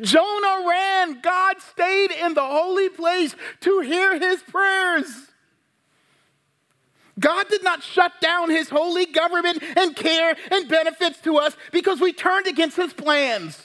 Jonah 0.00 0.68
ran, 0.68 1.20
God 1.20 1.56
stayed 1.60 2.10
in 2.10 2.34
the 2.34 2.44
holy 2.44 2.88
place 2.88 3.34
to 3.60 3.80
hear 3.80 4.18
his 4.18 4.42
prayers. 4.42 5.06
God 7.20 7.48
did 7.48 7.62
not 7.62 7.82
shut 7.82 8.12
down 8.20 8.50
his 8.50 8.68
holy 8.68 9.06
government 9.06 9.62
and 9.76 9.94
care 9.94 10.34
and 10.50 10.68
benefits 10.68 11.20
to 11.22 11.36
us 11.36 11.56
because 11.70 12.00
we 12.00 12.12
turned 12.12 12.46
against 12.46 12.76
his 12.76 12.92
plans. 12.92 13.60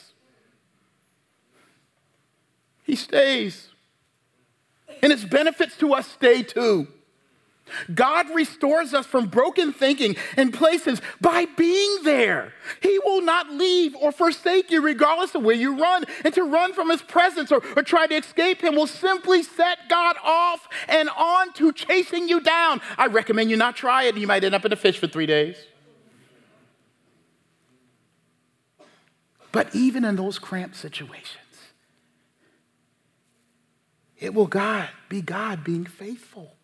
He 2.83 2.95
stays 2.95 3.69
and 5.01 5.11
its 5.11 5.23
benefits 5.23 5.77
to 5.77 5.93
us 5.93 6.07
stay 6.07 6.43
too. 6.43 6.87
God 7.93 8.27
restores 8.33 8.93
us 8.93 9.05
from 9.05 9.27
broken 9.27 9.73
thinking 9.73 10.15
and 10.35 10.53
places 10.53 11.01
by 11.19 11.45
being 11.57 12.03
there. 12.03 12.53
He 12.81 12.99
will 12.99 13.21
not 13.21 13.51
leave 13.51 13.95
or 13.95 14.11
forsake 14.11 14.71
you 14.71 14.81
regardless 14.81 15.35
of 15.35 15.43
where 15.43 15.55
you 15.55 15.77
run. 15.79 16.05
And 16.23 16.33
to 16.33 16.43
run 16.43 16.73
from 16.73 16.89
his 16.89 17.01
presence 17.01 17.51
or, 17.51 17.61
or 17.75 17.83
try 17.83 18.07
to 18.07 18.15
escape 18.15 18.61
him 18.61 18.75
will 18.75 18.87
simply 18.87 19.43
set 19.43 19.79
God 19.89 20.15
off 20.23 20.67
and 20.87 21.09
on 21.09 21.53
to 21.53 21.71
chasing 21.73 22.29
you 22.29 22.39
down. 22.39 22.81
I 22.97 23.07
recommend 23.07 23.49
you 23.49 23.57
not 23.57 23.75
try 23.75 24.03
it. 24.03 24.17
You 24.17 24.27
might 24.27 24.43
end 24.43 24.55
up 24.55 24.65
in 24.65 24.73
a 24.73 24.77
fish 24.77 24.97
for 24.97 25.07
three 25.07 25.25
days. 25.25 25.57
But 29.51 29.73
even 29.73 30.05
in 30.05 30.17
those 30.17 30.37
cramped 30.37 30.75
situations, 30.75 31.46
it 34.19 34.33
will 34.33 34.47
God 34.47 34.89
be 35.09 35.21
God 35.21 35.63
being 35.63 35.85
faithful 35.85 36.55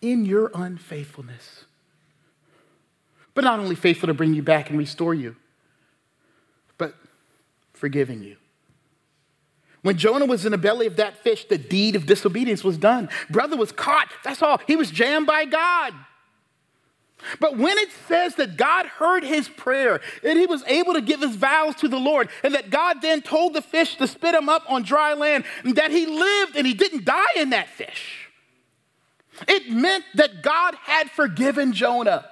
in 0.00 0.24
your 0.24 0.50
unfaithfulness. 0.54 1.64
But 3.34 3.44
not 3.44 3.60
only 3.60 3.76
faithful 3.76 4.08
to 4.08 4.14
bring 4.14 4.34
you 4.34 4.42
back 4.42 4.70
and 4.70 4.78
restore 4.78 5.14
you, 5.14 5.36
but 6.76 6.94
forgiving 7.72 8.22
you. 8.22 8.36
When 9.82 9.96
Jonah 9.96 10.26
was 10.26 10.44
in 10.44 10.52
the 10.52 10.58
belly 10.58 10.86
of 10.86 10.96
that 10.96 11.22
fish, 11.22 11.44
the 11.44 11.58
deed 11.58 11.94
of 11.94 12.06
disobedience 12.06 12.64
was 12.64 12.76
done. 12.76 13.08
Brother 13.30 13.56
was 13.56 13.70
caught. 13.70 14.08
That's 14.24 14.42
all. 14.42 14.60
He 14.66 14.74
was 14.74 14.90
jammed 14.90 15.26
by 15.26 15.44
God. 15.44 15.94
But 17.40 17.56
when 17.56 17.76
it 17.78 17.90
says 18.06 18.36
that 18.36 18.56
God 18.56 18.86
heard 18.86 19.24
his 19.24 19.48
prayer 19.48 20.00
and 20.22 20.38
he 20.38 20.46
was 20.46 20.62
able 20.66 20.94
to 20.94 21.00
give 21.00 21.20
his 21.20 21.36
vows 21.36 21.74
to 21.76 21.88
the 21.88 21.98
Lord, 21.98 22.28
and 22.42 22.54
that 22.54 22.70
God 22.70 23.02
then 23.02 23.22
told 23.22 23.54
the 23.54 23.62
fish 23.62 23.96
to 23.96 24.06
spit 24.06 24.34
him 24.34 24.48
up 24.48 24.62
on 24.70 24.82
dry 24.82 25.14
land, 25.14 25.44
and 25.64 25.76
that 25.76 25.90
he 25.90 26.06
lived 26.06 26.56
and 26.56 26.66
he 26.66 26.74
didn't 26.74 27.04
die 27.04 27.24
in 27.36 27.50
that 27.50 27.68
fish, 27.68 28.28
it 29.46 29.70
meant 29.70 30.04
that 30.14 30.42
God 30.42 30.74
had 30.82 31.10
forgiven 31.10 31.72
Jonah. 31.72 32.28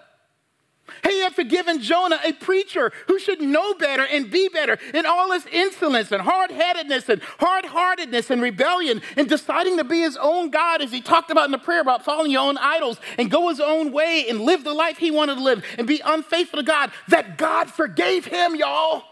He 1.02 1.21
had 1.21 1.35
forgiven 1.35 1.81
Jonah, 1.81 2.19
a 2.25 2.33
preacher 2.33 2.93
who 3.09 3.19
should 3.19 3.40
know 3.40 3.75
better 3.75 4.05
and 4.05 4.31
be 4.31 4.49
better 4.49 4.78
in 4.95 5.05
all 5.05 5.33
his 5.33 5.47
insolence 5.47 6.12
and 6.12 6.23
hard 6.23 6.50
headedness 6.50 7.09
and 7.09 7.21
hard 7.38 7.64
heartedness 7.64 8.31
and 8.31 8.40
rebellion 8.40 9.02
and 9.16 9.28
deciding 9.28 9.76
to 9.78 9.85
be 9.85 10.00
his 10.00 10.16
own 10.16 10.50
God, 10.50 10.83
as 10.83 10.93
he 10.93 11.00
talked 11.00 11.31
about 11.31 11.47
in 11.47 11.50
the 11.50 11.59
prayer 11.59 11.81
about 11.81 12.05
following 12.05 12.31
your 12.31 12.43
own 12.43 12.57
idols 12.59 12.99
and 13.19 13.31
go 13.31 13.49
his 13.49 13.61
own 13.61 13.93
way 13.93 14.26
and 14.28 14.40
live 14.40 14.64
the 14.64 14.75
life 14.75 14.99
he 14.99 15.11
wanted 15.11 15.37
to 15.37 15.43
live 15.43 15.64
and 15.78 15.87
be 15.87 16.00
unfaithful 16.05 16.59
to 16.59 16.64
God, 16.64 16.90
that 17.09 17.37
God 17.37 17.71
forgave 17.71 18.26
him, 18.26 18.55
y'all. 18.55 19.02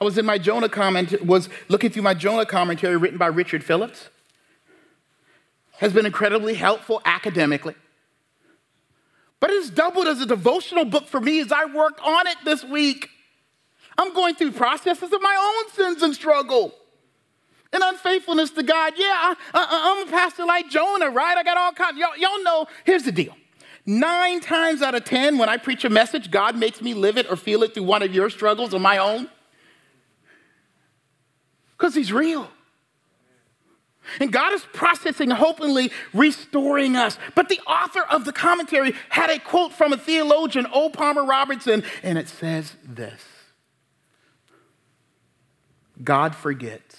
I 0.00 0.04
was 0.04 0.18
in 0.18 0.26
my 0.26 0.38
Jonah 0.38 0.68
comment, 0.68 1.24
was 1.24 1.48
looking 1.68 1.90
through 1.90 2.02
my 2.02 2.14
Jonah 2.14 2.46
commentary 2.46 2.96
written 2.96 3.18
by 3.18 3.26
Richard 3.26 3.62
Phillips. 3.62 4.08
Has 5.78 5.92
been 5.92 6.06
incredibly 6.06 6.54
helpful 6.54 7.00
academically. 7.04 7.74
But 9.44 9.50
it's 9.50 9.68
doubled 9.68 10.06
as 10.06 10.22
a 10.22 10.24
devotional 10.24 10.86
book 10.86 11.06
for 11.06 11.20
me 11.20 11.38
as 11.38 11.52
I 11.52 11.66
worked 11.66 12.00
on 12.00 12.26
it 12.28 12.38
this 12.46 12.64
week. 12.64 13.10
I'm 13.98 14.14
going 14.14 14.36
through 14.36 14.52
processes 14.52 15.12
of 15.12 15.20
my 15.20 15.36
own 15.38 15.70
sins 15.74 16.02
and 16.02 16.14
struggle 16.14 16.74
and 17.70 17.82
unfaithfulness 17.82 18.52
to 18.52 18.62
God. 18.62 18.94
Yeah, 18.96 19.04
I, 19.04 19.34
uh, 19.52 19.58
uh, 19.58 20.00
am 20.00 20.08
a 20.08 20.10
pastor 20.10 20.46
like 20.46 20.70
Jonah, 20.70 21.10
right? 21.10 21.36
I 21.36 21.42
got 21.42 21.58
all 21.58 21.72
kinds. 21.72 21.98
Y'all, 21.98 22.16
y'all 22.16 22.42
know, 22.42 22.66
here's 22.84 23.02
the 23.02 23.12
deal. 23.12 23.36
Nine 23.84 24.40
times 24.40 24.80
out 24.80 24.94
of 24.94 25.04
10, 25.04 25.36
when 25.36 25.50
I 25.50 25.58
preach 25.58 25.84
a 25.84 25.90
message, 25.90 26.30
God 26.30 26.56
makes 26.56 26.80
me 26.80 26.94
live 26.94 27.18
it 27.18 27.30
or 27.30 27.36
feel 27.36 27.62
it 27.64 27.74
through 27.74 27.82
one 27.82 28.00
of 28.00 28.14
your 28.14 28.30
struggles 28.30 28.72
or 28.72 28.80
my 28.80 28.96
own. 28.96 29.28
Because 31.76 31.94
He's 31.94 32.14
real. 32.14 32.48
And 34.20 34.32
God 34.32 34.52
is 34.52 34.64
processing, 34.72 35.30
hopefully 35.30 35.90
restoring 36.12 36.96
us. 36.96 37.18
But 37.34 37.48
the 37.48 37.60
author 37.60 38.02
of 38.02 38.24
the 38.24 38.32
commentary 38.32 38.94
had 39.08 39.30
a 39.30 39.38
quote 39.38 39.72
from 39.72 39.92
a 39.92 39.96
theologian, 39.96 40.66
O. 40.72 40.90
Palmer 40.90 41.24
Robertson, 41.24 41.82
and 42.02 42.18
it 42.18 42.28
says 42.28 42.74
this 42.84 43.22
God 46.02 46.34
forgets. 46.34 46.96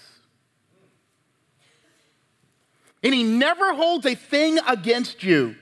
And 3.03 3.13
he 3.13 3.23
never 3.23 3.73
holds 3.73 4.05
a 4.07 4.15
thing 4.15 4.57
against 4.67 5.23
you. 5.23 5.55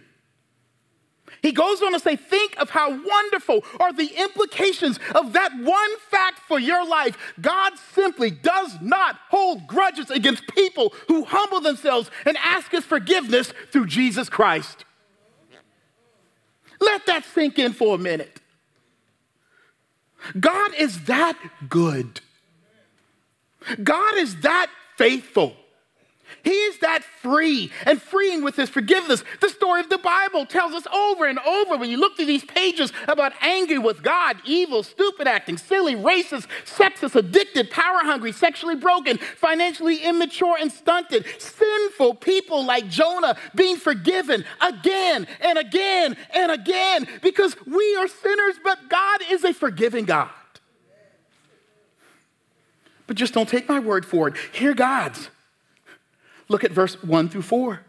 He 1.43 1.51
goes 1.51 1.81
on 1.81 1.91
to 1.91 1.99
say, 1.99 2.15
Think 2.15 2.55
of 2.57 2.69
how 2.69 2.89
wonderful 2.89 3.65
are 3.79 3.91
the 3.91 4.11
implications 4.17 4.97
of 5.13 5.33
that 5.33 5.51
one 5.59 5.99
fact 6.09 6.39
for 6.47 6.57
your 6.57 6.87
life. 6.87 7.17
God 7.41 7.73
simply 7.93 8.31
does 8.31 8.77
not 8.81 9.17
hold 9.29 9.67
grudges 9.67 10.09
against 10.09 10.47
people 10.47 10.93
who 11.09 11.25
humble 11.25 11.59
themselves 11.59 12.09
and 12.25 12.37
ask 12.37 12.71
His 12.71 12.85
forgiveness 12.85 13.53
through 13.71 13.87
Jesus 13.87 14.29
Christ. 14.29 14.85
Let 16.79 17.05
that 17.07 17.25
sink 17.25 17.59
in 17.59 17.73
for 17.73 17.95
a 17.95 17.99
minute. 17.99 18.39
God 20.39 20.73
is 20.79 21.03
that 21.05 21.37
good. 21.67 22.21
God 23.83 24.17
is 24.17 24.39
that 24.41 24.67
faithful. 24.97 25.57
He 26.43 26.51
is 26.51 26.79
that 26.79 27.03
free 27.03 27.71
and 27.85 28.01
freeing 28.01 28.43
with 28.43 28.55
his 28.55 28.69
forgiveness. 28.69 29.23
The 29.41 29.49
story 29.49 29.81
of 29.81 29.89
the 29.89 29.97
Bible 29.97 30.45
tells 30.45 30.73
us 30.73 30.87
over 30.87 31.25
and 31.25 31.39
over 31.39 31.77
when 31.77 31.89
you 31.89 31.97
look 31.97 32.15
through 32.15 32.25
these 32.25 32.43
pages 32.43 32.91
about 33.07 33.33
angry 33.41 33.77
with 33.77 34.03
God, 34.03 34.37
evil, 34.45 34.83
stupid 34.83 35.27
acting, 35.27 35.57
silly, 35.57 35.95
racist, 35.95 36.47
sexist, 36.65 37.15
addicted, 37.15 37.69
power 37.69 37.99
hungry, 37.99 38.31
sexually 38.31 38.75
broken, 38.75 39.17
financially 39.17 39.97
immature 39.97 40.57
and 40.59 40.71
stunted, 40.71 41.25
sinful 41.39 42.15
people 42.15 42.65
like 42.65 42.87
Jonah 42.89 43.37
being 43.55 43.77
forgiven 43.77 44.45
again 44.61 45.27
and 45.41 45.57
again 45.57 46.17
and 46.33 46.51
again 46.51 47.07
because 47.21 47.55
we 47.65 47.95
are 47.95 48.07
sinners, 48.07 48.55
but 48.63 48.89
God 48.89 49.21
is 49.29 49.43
a 49.43 49.53
forgiving 49.53 50.05
God. 50.05 50.29
But 53.07 53.17
just 53.17 53.33
don't 53.33 53.49
take 53.49 53.67
my 53.67 53.79
word 53.79 54.05
for 54.05 54.29
it. 54.29 54.35
Hear 54.53 54.73
God's. 54.73 55.29
Look 56.49 56.63
at 56.63 56.71
verse 56.71 57.01
1 57.03 57.29
through 57.29 57.43
4. 57.43 57.81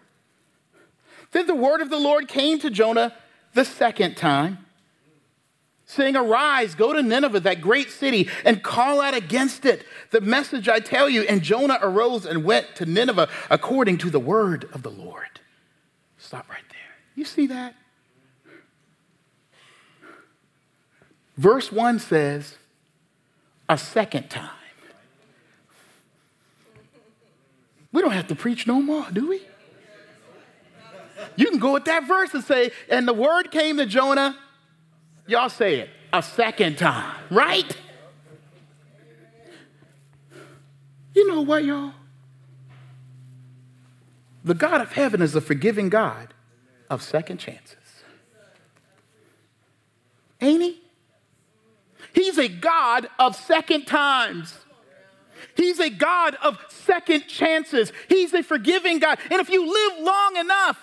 Then 1.33 1.47
the 1.47 1.55
word 1.55 1.81
of 1.81 1.91
the 1.91 1.99
Lord 1.99 2.29
came 2.29 2.59
to 2.61 2.71
Jonah 2.71 3.15
the 3.55 3.65
second 3.65 4.17
time, 4.17 4.59
saying, 5.87 6.17
Arise, 6.17 6.75
go 6.75 6.93
to 6.93 7.03
Nineveh, 7.03 7.41
that 7.41 7.61
great 7.61 7.91
city, 7.91 8.29
and 8.45 8.63
call 8.63 9.01
out 9.01 9.15
against 9.15 9.65
it 9.65 9.85
the 10.11 10.21
message 10.21 10.69
I 10.69 10.81
tell 10.81 11.09
you. 11.09 11.23
And 11.23 11.43
Jonah 11.43 11.79
arose 11.83 12.25
and 12.25 12.45
went 12.45 12.77
to 12.77 12.87
Nineveh 12.87 13.29
according 13.51 13.99
to 13.99 14.11
the 14.11 14.21
word 14.21 14.69
of 14.73 14.83
the 14.83 14.91
Lord. 14.91 15.41
Stop 16.19 16.49
right 16.49 16.63
there. 16.71 16.81
You 17.17 17.25
see 17.25 17.47
that? 17.49 17.75
Verse 21.37 21.73
1 21.73 21.99
says, 21.99 22.57
A 23.69 23.77
second 23.77 24.31
time. 24.31 24.51
We 27.95 28.03
don't 28.03 28.11
have 28.11 28.27
to 28.27 28.35
preach 28.35 28.67
no 28.67 28.83
more, 28.83 29.07
do 29.13 29.29
we? 29.29 29.41
You 31.37 31.47
can 31.47 31.61
go 31.61 31.75
with 31.75 31.85
that 31.85 32.09
verse 32.09 32.35
and 32.35 32.43
say, 32.43 32.73
and 32.91 33.07
the 33.07 33.13
word 33.13 33.53
came 33.53 33.77
to 33.77 33.87
Jonah, 33.87 34.37
y'all 35.29 35.49
say 35.49 35.77
it, 35.77 35.91
a 36.13 36.21
second 36.21 36.77
time, 36.77 37.15
right? 37.31 37.77
You 41.15 41.29
know 41.29 41.43
what, 41.43 41.65
y'all? 41.65 41.93
The 44.43 44.55
God 44.55 44.81
of 44.81 44.93
heaven 44.93 45.23
is 45.23 45.37
a 45.37 45.41
forgiving 45.41 45.89
God 45.89 46.35
of 46.91 47.01
second 47.01 47.39
chances. 47.39 47.77
Ain't 50.41 50.63
he? 50.63 50.83
He's 52.13 52.39
a 52.39 52.49
God 52.49 53.07
of 53.21 53.37
second 53.37 53.85
times. 53.85 54.65
He's 55.57 55.81
a 55.81 55.91
God 55.91 56.37
of 56.43 56.59
second 56.69 57.27
chances. 57.29 57.93
He's 58.09 58.33
a 58.35 58.43
forgiving 58.43 58.99
God. 58.99 59.19
And 59.31 59.41
if 59.41 59.49
you 59.49 59.67
live 59.67 60.05
long 60.05 60.37
enough, 60.37 60.79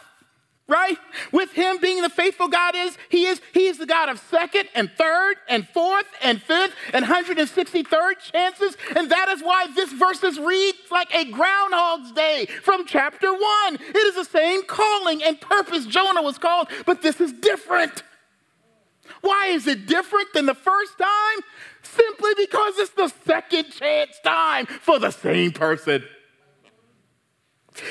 right? 0.71 0.97
With 1.33 1.51
him 1.51 1.79
being 1.81 2.01
the 2.01 2.09
faithful 2.09 2.47
God 2.47 2.75
is, 2.75 2.97
he 3.09 3.25
is, 3.25 3.41
he 3.53 3.67
is 3.67 3.77
the 3.77 3.85
God 3.85 4.07
of 4.07 4.19
second 4.19 4.69
and 4.73 4.89
third 4.97 5.35
and 5.49 5.67
fourth 5.67 6.05
and 6.21 6.41
fifth 6.41 6.73
and 6.93 7.05
163rd 7.05 8.19
chances. 8.31 8.77
And 8.95 9.11
that 9.11 9.27
is 9.29 9.41
why 9.41 9.67
this 9.75 9.91
verses 9.91 10.39
read 10.39 10.75
like 10.89 11.13
a 11.13 11.25
groundhog's 11.25 12.13
day 12.13 12.47
from 12.63 12.85
chapter 12.85 13.31
one. 13.31 13.75
It 13.75 13.97
is 13.97 14.15
the 14.15 14.23
same 14.23 14.63
calling 14.63 15.21
and 15.21 15.39
purpose 15.41 15.85
Jonah 15.85 16.21
was 16.21 16.37
called, 16.37 16.69
but 16.85 17.01
this 17.01 17.19
is 17.19 17.33
different. 17.33 18.03
Why 19.19 19.47
is 19.47 19.67
it 19.67 19.87
different 19.87 20.33
than 20.33 20.45
the 20.45 20.55
first 20.55 20.97
time? 20.97 21.43
Simply 21.93 22.31
because 22.37 22.77
it's 22.77 22.91
the 22.91 23.11
second 23.25 23.71
chance 23.71 24.17
time 24.23 24.65
for 24.65 24.99
the 24.99 25.11
same 25.11 25.51
person. 25.51 26.03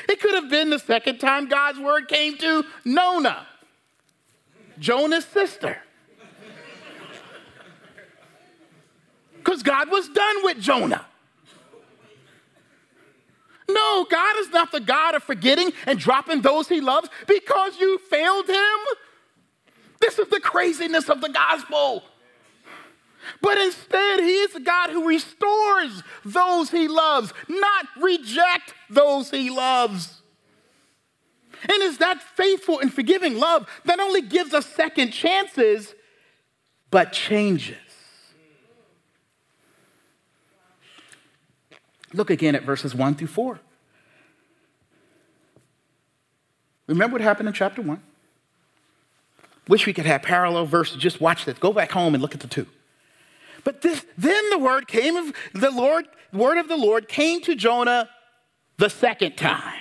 It 0.09 0.21
could 0.21 0.35
have 0.35 0.51
been 0.51 0.71
the 0.71 0.79
second 0.79 1.19
time 1.19 1.49
God's 1.49 1.79
word 1.79 2.09
came 2.09 2.37
to 2.39 2.65
Nona, 2.85 3.47
Jonah's 4.79 5.25
sister. 5.25 5.79
Because 9.37 9.63
God 9.63 9.91
was 9.91 10.09
done 10.09 10.45
with 10.45 10.61
Jonah. 10.61 11.07
No, 13.69 14.07
God 14.11 14.37
is 14.39 14.51
not 14.51 14.73
the 14.73 14.81
God 14.81 15.15
of 15.15 15.23
forgetting 15.23 15.73
and 15.87 15.99
dropping 15.99 16.43
those 16.43 16.69
he 16.69 16.81
loves 16.81 17.09
because 17.27 17.79
you 17.79 17.99
failed 17.99 18.49
him. 18.49 18.79
This 20.01 20.19
is 20.19 20.29
the 20.29 20.41
craziness 20.41 21.09
of 21.09 21.21
the 21.21 21.29
gospel. 21.29 22.05
But 23.41 23.59
instead, 23.59 24.21
he 24.21 24.37
is 24.41 24.55
a 24.55 24.61
God 24.61 24.91
who 24.91 25.07
restores 25.07 26.03
those 26.25 26.71
he 26.71 26.89
loves, 26.89 27.33
not 27.49 27.87
reject 28.01 28.75
those 28.89 29.31
he 29.31 29.51
loves. 29.51 30.23
And 31.63 31.83
is 31.83 31.99
that 31.99 32.23
faithful 32.23 32.81
and 32.81 32.93
forgiving 32.93 33.39
love 33.39 33.69
that 33.85 34.01
only 34.01 34.23
gives 34.23 34.55
us 34.55 34.67
second 34.67 35.11
chances, 35.11 35.95
but 36.91 37.13
changes. 37.13 37.77
Look 42.13 42.31
again 42.31 42.55
at 42.55 42.65
verses 42.65 42.95
1 42.95 43.15
through 43.15 43.29
4. 43.29 43.61
Remember 46.89 47.15
what 47.15 47.21
happened 47.21 47.49
in 47.49 47.55
chapter 47.55 47.83
1? 47.83 48.03
Wish 49.69 49.87
we 49.87 49.93
could 49.93 50.07
have 50.07 50.23
parallel 50.23 50.67
verses. 50.67 50.97
Just 50.97 51.21
watch 51.21 51.45
this. 51.45 51.57
Go 51.59 51.73
back 51.73 51.93
home 51.93 52.15
and 52.15 52.21
look 52.21 52.35
at 52.35 52.41
the 52.41 52.49
two. 52.49 52.67
But 53.65 53.81
this, 53.83 54.05
then 54.17 54.51
the 54.51 54.59
word 54.59 54.89
came 54.89 55.17
of 55.17 55.33
the 55.55 55.71
Lord, 55.71 56.07
word 56.33 56.59
of 56.59 56.69
the 56.69 56.77
Lord 56.77 57.09
came 57.09 57.41
to 57.43 57.55
Jonah 57.55 58.09
the 58.79 58.89
second 58.89 59.37
time, 59.37 59.81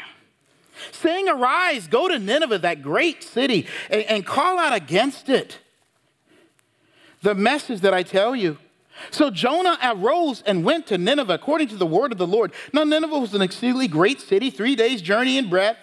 saying, 0.91 1.29
Arise, 1.29 1.87
go 1.87 2.07
to 2.07 2.19
Nineveh, 2.19 2.59
that 2.59 2.81
great 2.81 3.23
city, 3.23 3.67
and, 3.89 4.03
and 4.03 4.25
call 4.25 4.59
out 4.59 4.73
against 4.73 5.29
it. 5.29 5.59
The 7.21 7.35
message 7.35 7.81
that 7.81 7.93
I 7.93 8.03
tell 8.03 8.35
you. 8.35 8.57
So 9.11 9.29
Jonah 9.29 9.77
arose 9.81 10.43
and 10.45 10.63
went 10.63 10.87
to 10.87 10.97
Nineveh 10.97 11.33
according 11.33 11.69
to 11.69 11.77
the 11.77 11.85
word 11.85 12.11
of 12.11 12.17
the 12.17 12.27
Lord. 12.27 12.51
Now, 12.73 12.83
Nineveh 12.83 13.17
was 13.17 13.33
an 13.33 13.41
exceedingly 13.41 13.87
great 13.87 14.19
city, 14.19 14.49
three 14.49 14.75
days' 14.75 15.01
journey 15.01 15.37
in 15.37 15.49
breadth 15.49 15.77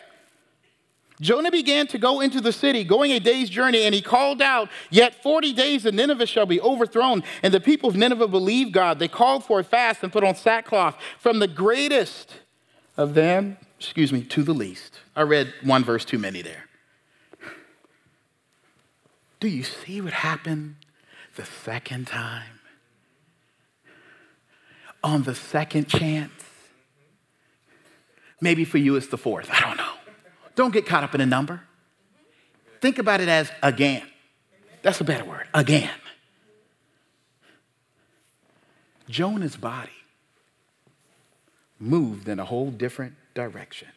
Jonah 1.20 1.50
began 1.50 1.86
to 1.88 1.98
go 1.98 2.20
into 2.20 2.40
the 2.40 2.52
city, 2.52 2.84
going 2.84 3.12
a 3.12 3.20
day's 3.20 3.48
journey, 3.48 3.82
and 3.82 3.94
he 3.94 4.02
called 4.02 4.42
out, 4.42 4.68
Yet 4.90 5.22
40 5.22 5.52
days 5.54 5.86
and 5.86 5.96
Nineveh 5.96 6.26
shall 6.26 6.46
be 6.46 6.60
overthrown. 6.60 7.22
And 7.42 7.54
the 7.54 7.60
people 7.60 7.88
of 7.88 7.96
Nineveh 7.96 8.28
believed 8.28 8.72
God. 8.72 8.98
They 8.98 9.08
called 9.08 9.44
for 9.44 9.60
a 9.60 9.64
fast 9.64 10.02
and 10.02 10.12
put 10.12 10.24
on 10.24 10.34
sackcloth 10.34 10.96
from 11.18 11.38
the 11.38 11.48
greatest 11.48 12.34
of 12.96 13.14
them, 13.14 13.56
excuse 13.78 14.12
me, 14.12 14.22
to 14.24 14.42
the 14.42 14.52
least. 14.52 15.00
I 15.14 15.22
read 15.22 15.52
one 15.62 15.84
verse 15.84 16.04
too 16.04 16.18
many 16.18 16.42
there. 16.42 16.64
Do 19.40 19.48
you 19.48 19.62
see 19.62 20.00
what 20.00 20.12
happened 20.12 20.76
the 21.36 21.44
second 21.44 22.06
time? 22.06 22.60
On 25.02 25.22
the 25.22 25.34
second 25.34 25.88
chance? 25.88 26.32
Maybe 28.40 28.64
for 28.64 28.78
you 28.78 28.96
it's 28.96 29.06
the 29.06 29.18
fourth. 29.18 29.48
I 29.50 29.60
don't 29.60 29.76
know. 29.76 29.95
Don't 30.56 30.72
get 30.72 30.86
caught 30.86 31.04
up 31.04 31.14
in 31.14 31.20
a 31.20 31.26
number. 31.26 31.60
Think 32.80 32.98
about 32.98 33.20
it 33.20 33.28
as 33.28 33.50
again. 33.62 34.02
That's 34.82 35.00
a 35.00 35.04
better 35.04 35.24
word. 35.24 35.46
Again. 35.54 35.90
Jonah's 39.08 39.56
body 39.56 39.90
moved 41.78 42.28
in 42.28 42.40
a 42.40 42.44
whole 42.44 42.70
different 42.70 43.14
direction 43.34 43.88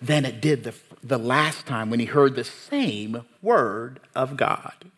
than 0.00 0.24
it 0.24 0.40
did 0.40 0.64
the, 0.64 0.74
the 1.04 1.18
last 1.18 1.66
time 1.66 1.90
when 1.90 2.00
he 2.00 2.06
heard 2.06 2.34
the 2.34 2.44
same 2.44 3.24
word 3.40 4.00
of 4.16 4.36
God. 4.36 4.90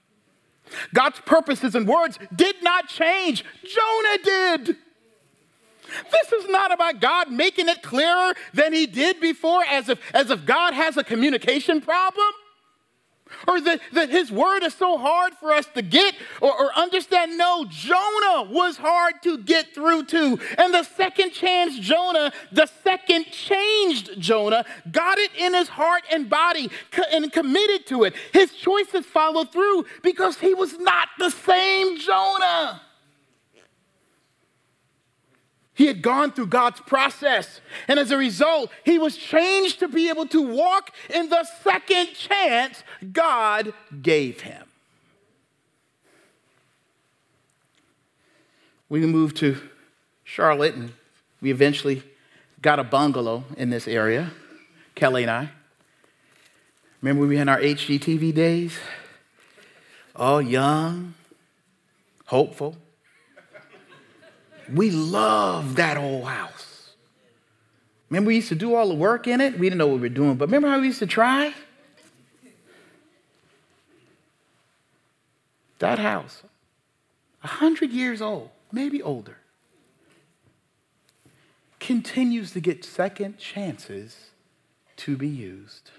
God's 0.95 1.21
purposes 1.21 1.75
and 1.75 1.87
words 1.87 2.19
did 2.35 2.57
not 2.63 2.89
change, 2.89 3.45
Jonah 3.63 4.25
did. 4.25 4.77
This 6.11 6.33
is 6.33 6.49
not 6.49 6.73
about 6.73 7.01
God 7.01 7.31
making 7.31 7.69
it 7.69 7.83
clearer 7.83 8.35
than 8.53 8.73
he 8.73 8.87
did 8.87 9.21
before, 9.21 9.65
as 9.65 9.89
if, 9.89 10.01
as 10.15 10.31
if 10.31 10.45
God 10.45 10.75
has 10.75 10.97
a 10.97 11.05
communication 11.05 11.81
problem. 11.81 12.33
Or 13.49 13.61
that, 13.61 13.81
that 13.93 14.11
his 14.11 14.31
word 14.31 14.63
is 14.63 14.75
so 14.75 14.97
hard 14.99 15.35
for 15.35 15.53
us 15.53 15.67
to 15.75 15.83
get 15.83 16.15
or, 16.41 16.53
or 16.53 16.73
understand. 16.75 17.37
No, 17.37 17.65
Jonah 17.69 18.51
was 18.51 18.77
hard 18.77 19.23
to 19.23 19.39
get 19.39 19.75
through 19.75 20.05
to. 20.07 20.39
And 20.59 20.73
the 20.73 20.83
second 20.83 21.33
chance 21.33 21.79
Jonah, 21.79 22.33
the 22.53 22.67
second 22.83 23.27
changed 23.27 24.21
Jonah, 24.21 24.65
got 24.91 25.19
it 25.19 25.31
in 25.37 25.55
his 25.55 25.69
heart 25.69 26.03
and 26.11 26.29
body 26.29 26.71
and 27.13 27.33
committed 27.33 27.87
to 27.89 28.05
it. 28.05 28.15
His 28.33 28.53
choices 28.53 29.05
followed 29.07 29.53
through 29.53 29.87
because 30.03 30.39
he 30.39 30.55
was 30.55 30.79
not 30.79 31.09
the 31.19 31.31
same 31.31 31.99
Jonah. 31.99 32.83
He 35.75 35.87
had 35.87 36.03
gone 36.03 36.31
through 36.31 36.47
God's 36.47 36.81
process. 36.81 37.61
And 37.89 37.99
as 37.99 38.13
a 38.13 38.17
result, 38.17 38.71
he 38.85 38.99
was 38.99 39.17
changed 39.17 39.81
to 39.81 39.89
be 39.89 40.09
able 40.09 40.27
to 40.29 40.41
walk 40.41 40.93
in 41.13 41.29
the 41.29 41.45
second 41.63 42.15
chance 42.15 42.85
God 43.13 43.75
gave 44.01 44.43
him. 44.43 44.63
We 48.89 49.01
moved 49.01 49.37
to 49.39 49.57
Charlotte 50.23 50.77
and 50.77 50.93
we 51.41 51.51
eventually 51.51 52.05
got 52.63 52.79
a 52.79 52.85
bungalow 52.85 53.45
in 53.57 53.71
this 53.71 53.89
area, 53.89 54.31
Kelly 54.95 55.23
and 55.23 55.31
I. 55.31 55.51
Remember 57.03 57.27
we 57.27 57.35
were 57.35 57.43
in 57.43 57.49
our 57.49 57.59
HGTV 57.59 58.33
days? 58.33 58.79
All 60.15 60.41
young, 60.41 61.15
hopeful. 62.27 62.77
We 64.73 64.91
loved 64.91 65.77
that 65.77 65.97
old 65.97 66.25
house. 66.25 66.95
Remember, 68.11 68.29
we 68.29 68.37
used 68.37 68.49
to 68.49 68.55
do 68.55 68.75
all 68.75 68.89
the 68.89 68.95
work 68.95 69.27
in 69.27 69.41
it? 69.41 69.59
We 69.59 69.67
didn't 69.67 69.79
know 69.79 69.87
what 69.87 69.97
we 69.97 70.03
were 70.03 70.09
doing, 70.09 70.37
but 70.37 70.47
remember 70.47 70.69
how 70.69 70.81
we 70.81 70.87
used 70.87 71.01
to 71.01 71.07
try? 71.07 71.55
That 75.81 75.99
house, 75.99 76.43
100 77.41 77.91
years 77.91 78.23
old, 78.23 78.51
maybe 78.71 79.03
older, 79.03 79.39
continues 81.81 82.53
to 82.53 82.61
get 82.61 82.85
second 82.85 83.39
chances 83.39 84.31
to 84.97 85.17
be 85.17 85.29
used 85.29 85.91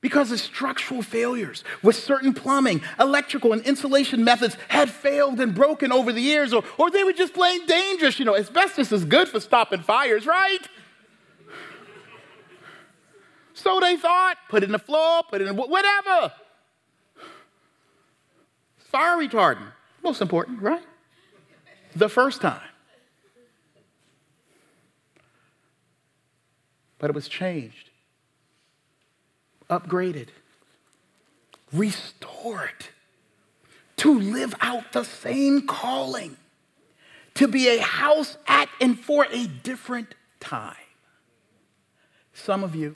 because 0.00 0.30
of 0.30 0.38
structural 0.40 1.02
failures 1.02 1.64
with 1.82 1.96
certain 1.96 2.34
plumbing, 2.34 2.82
electrical, 3.00 3.52
and 3.52 3.62
insulation 3.62 4.22
methods 4.22 4.56
had 4.68 4.90
failed 4.90 5.40
and 5.40 5.54
broken 5.54 5.90
over 5.90 6.12
the 6.12 6.20
years, 6.20 6.52
or, 6.52 6.62
or 6.78 6.90
they 6.90 7.02
were 7.02 7.12
just 7.12 7.34
plain 7.34 7.64
dangerous. 7.66 8.18
You 8.18 8.24
know, 8.24 8.36
asbestos 8.36 8.92
is 8.92 9.04
good 9.04 9.28
for 9.28 9.40
stopping 9.40 9.80
fires, 9.80 10.26
right? 10.26 10.60
So 13.54 13.80
they 13.80 13.96
thought, 13.96 14.36
put 14.48 14.62
it 14.62 14.66
in 14.66 14.72
the 14.72 14.78
floor, 14.78 15.22
put 15.28 15.40
it 15.40 15.48
in 15.48 15.56
whatever. 15.56 16.32
Fire 18.76 19.16
retardant, 19.16 19.72
most 20.02 20.20
important, 20.20 20.62
right? 20.62 20.82
The 21.94 22.08
first 22.08 22.42
time. 22.42 22.60
But 26.98 27.10
it 27.10 27.14
was 27.14 27.28
changed 27.28 27.85
upgraded, 29.68 30.28
restored 31.72 32.86
to 33.96 34.18
live 34.18 34.54
out 34.60 34.92
the 34.92 35.04
same 35.04 35.66
calling, 35.66 36.36
to 37.34 37.48
be 37.48 37.68
a 37.68 37.78
house 37.78 38.36
at 38.46 38.68
and 38.80 38.98
for 38.98 39.26
a 39.30 39.46
different 39.46 40.14
time. 40.40 40.76
Some 42.34 42.62
of 42.62 42.74
you, 42.74 42.94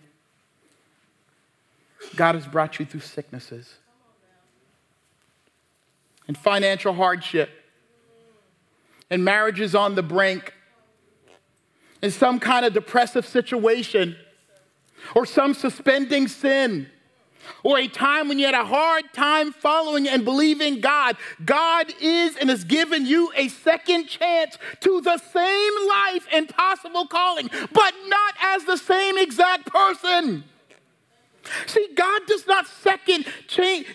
God 2.17 2.35
has 2.35 2.47
brought 2.47 2.79
you 2.79 2.87
through 2.87 3.01
sicknesses 3.01 3.75
and 6.29 6.37
financial 6.37 6.93
hardship 6.93 7.51
and 9.11 9.25
marriages 9.25 9.75
on 9.75 9.95
the 9.95 10.03
brink 10.03 10.55
and 12.03 12.13
some 12.13 12.39
kind 12.39 12.65
of 12.65 12.73
depressive 12.73 13.27
situation 13.27 14.17
or 15.15 15.27
some 15.27 15.55
suspending 15.55 16.29
sin, 16.29 16.89
or 17.63 17.79
a 17.79 17.89
time 17.89 18.29
when 18.29 18.39
you 18.39 18.47
had 18.47 18.55
a 18.55 18.65
hard 18.65 19.05
time 19.13 19.53
following 19.53 20.09
and 20.09 20.25
believing 20.25 20.81
God. 20.81 21.17
God 21.45 21.93
is 22.01 22.37
and 22.37 22.49
has 22.51 22.65
given 22.65 23.07
you 23.07 23.33
a 23.37 23.49
second 23.49 24.07
chance 24.07 24.57
to 24.81 25.01
the 25.01 25.19
same 25.19 25.89
life 25.89 26.27
and 26.33 26.49
possible 26.49 27.07
calling, 27.07 27.51
but 27.73 27.95
not 28.07 28.35
as 28.43 28.65
the 28.65 28.77
same 28.77 29.19
exact 29.19 29.67
person. 29.67 30.45
See, 31.67 31.89
God 31.95 32.23
does 32.27 32.47
not 32.47 32.67
second 32.67 33.27
change. 33.49 33.87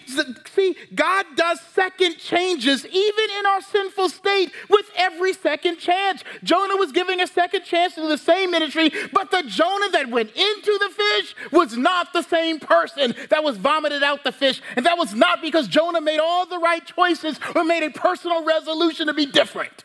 See, 0.54 0.76
God 0.94 1.26
does 1.36 1.60
second 1.62 2.18
changes 2.18 2.86
even 2.86 3.26
in 3.40 3.46
our 3.46 3.62
sinful 3.62 4.10
state 4.10 4.52
with 4.70 4.90
every 4.96 5.34
second 5.34 5.78
chance. 5.78 6.24
Jonah 6.44 6.76
was 6.76 6.92
giving 6.92 7.22
a 7.22 7.28
second 7.28 7.64
chance 7.64 7.96
to 7.96 8.08
the 8.08 8.18
same 8.18 8.52
ministry, 8.52 8.92
but 9.14 9.32
the 9.32 9.44
Jonah 9.44 9.90
that 9.92 10.10
went 10.10 10.32
into 10.36 10.80
the 10.80 10.90
fish 10.90 11.36
was 11.52 11.78
not 11.78 12.14
the 12.14 12.24
same 12.24 12.60
person 12.60 13.14
that 13.30 13.44
was 13.44 13.58
vomited 13.58 14.04
out 14.04 14.24
the 14.24 14.32
fish. 14.32 14.62
And 14.76 14.86
that 14.86 14.98
was 14.98 15.14
not 15.14 15.42
because 15.42 15.68
Jonah 15.68 16.02
made 16.02 16.20
all 16.20 16.46
the 16.46 16.60
right 16.60 16.86
choices 16.86 17.40
or 17.56 17.64
made 17.64 17.84
a 17.84 17.92
personal 17.92 18.44
resolution 18.44 19.08
to 19.08 19.14
be 19.14 19.26
different. 19.26 19.84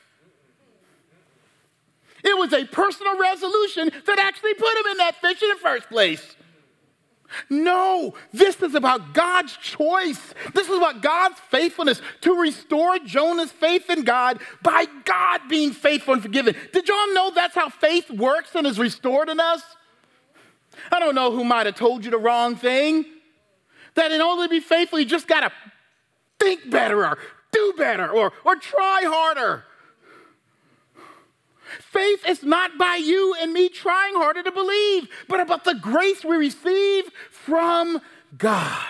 It 2.22 2.36
was 2.36 2.52
a 2.52 2.64
personal 2.64 3.18
resolution 3.18 3.90
that 4.06 4.18
actually 4.18 4.54
put 4.54 4.76
him 4.76 4.86
in 4.90 4.96
that 4.98 5.16
fish 5.20 5.42
in 5.42 5.48
the 5.48 5.56
first 5.56 5.88
place. 5.88 6.36
No, 7.48 8.14
this 8.32 8.60
is 8.62 8.74
about 8.74 9.14
God's 9.14 9.56
choice. 9.56 10.34
This 10.54 10.68
is 10.68 10.76
about 10.76 11.02
God's 11.02 11.38
faithfulness 11.50 12.02
to 12.22 12.40
restore 12.40 12.98
Jonah's 12.98 13.52
faith 13.52 13.88
in 13.88 14.02
God 14.02 14.40
by 14.62 14.86
God 15.04 15.42
being 15.48 15.72
faithful 15.72 16.14
and 16.14 16.22
forgiven. 16.22 16.54
Did 16.72 16.88
y'all 16.88 17.14
know 17.14 17.30
that's 17.34 17.54
how 17.54 17.68
faith 17.68 18.10
works 18.10 18.54
and 18.54 18.66
is 18.66 18.78
restored 18.78 19.28
in 19.28 19.40
us? 19.40 19.62
I 20.90 20.98
don't 20.98 21.14
know 21.14 21.30
who 21.30 21.44
might 21.44 21.66
have 21.66 21.76
told 21.76 22.04
you 22.04 22.10
the 22.10 22.18
wrong 22.18 22.56
thing. 22.56 23.04
That 23.94 24.12
in 24.12 24.20
order 24.20 24.44
to 24.44 24.48
be 24.48 24.60
faithful, 24.60 24.98
you 24.98 25.04
just 25.04 25.26
got 25.26 25.40
to 25.40 25.52
think 26.38 26.70
better 26.70 27.04
or 27.04 27.18
do 27.52 27.74
better 27.76 28.08
or, 28.08 28.32
or 28.44 28.56
try 28.56 29.02
harder. 29.04 29.64
Faith 31.90 32.24
is 32.28 32.44
not 32.44 32.78
by 32.78 32.94
you 32.94 33.34
and 33.40 33.52
me 33.52 33.68
trying 33.68 34.14
harder 34.14 34.44
to 34.44 34.52
believe, 34.52 35.08
but 35.28 35.40
about 35.40 35.64
the 35.64 35.74
grace 35.74 36.24
we 36.24 36.36
receive 36.36 37.10
from 37.32 38.00
God. 38.38 38.86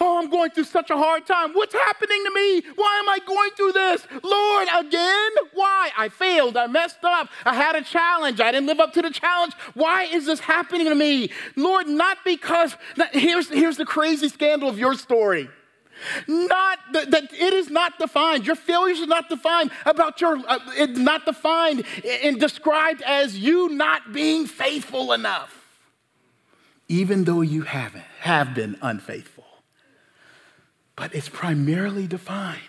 Oh, 0.00 0.18
I'm 0.18 0.30
going 0.30 0.50
through 0.50 0.64
such 0.64 0.88
a 0.88 0.96
hard 0.96 1.26
time. 1.26 1.52
What's 1.52 1.74
happening 1.74 2.24
to 2.24 2.30
me? 2.34 2.62
Why 2.74 3.00
am 3.00 3.08
I 3.08 3.18
going 3.26 3.50
through 3.50 3.72
this? 3.72 4.06
Lord, 4.22 4.68
again? 4.74 5.30
Why? 5.52 5.90
I 5.96 6.08
failed. 6.08 6.56
I 6.56 6.66
messed 6.68 7.04
up. 7.04 7.28
I 7.44 7.54
had 7.54 7.76
a 7.76 7.82
challenge. 7.82 8.40
I 8.40 8.50
didn't 8.50 8.66
live 8.66 8.80
up 8.80 8.94
to 8.94 9.02
the 9.02 9.10
challenge. 9.10 9.52
Why 9.74 10.04
is 10.04 10.24
this 10.24 10.40
happening 10.40 10.86
to 10.86 10.94
me? 10.94 11.30
Lord, 11.54 11.86
not 11.86 12.18
because, 12.24 12.74
here's, 13.12 13.50
here's 13.50 13.76
the 13.76 13.84
crazy 13.84 14.28
scandal 14.28 14.70
of 14.70 14.78
your 14.78 14.94
story. 14.94 15.50
Not 16.26 16.78
that, 16.92 17.10
that, 17.10 17.32
it 17.32 17.52
is 17.52 17.70
not 17.70 17.98
defined. 17.98 18.46
Your 18.46 18.56
failures 18.56 19.00
are 19.00 19.06
not 19.06 19.28
defined 19.28 19.70
about 19.86 20.20
your, 20.20 20.36
uh, 20.46 20.58
it's 20.76 20.98
not 20.98 21.24
defined 21.24 21.84
and 22.22 22.38
described 22.38 23.02
as 23.02 23.38
you 23.38 23.68
not 23.68 24.12
being 24.12 24.46
faithful 24.46 25.12
enough. 25.12 25.58
Even 26.88 27.24
though 27.24 27.40
you 27.40 27.62
haven't, 27.62 28.04
have 28.20 28.54
been 28.54 28.76
unfaithful. 28.82 29.46
But 30.96 31.14
it's 31.14 31.28
primarily 31.28 32.06
defined 32.06 32.60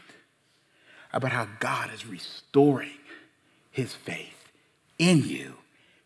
about 1.11 1.31
how 1.31 1.47
God 1.59 1.93
is 1.93 2.05
restoring 2.05 2.97
his 3.71 3.93
faith 3.93 4.51
in 4.97 5.23
you 5.23 5.55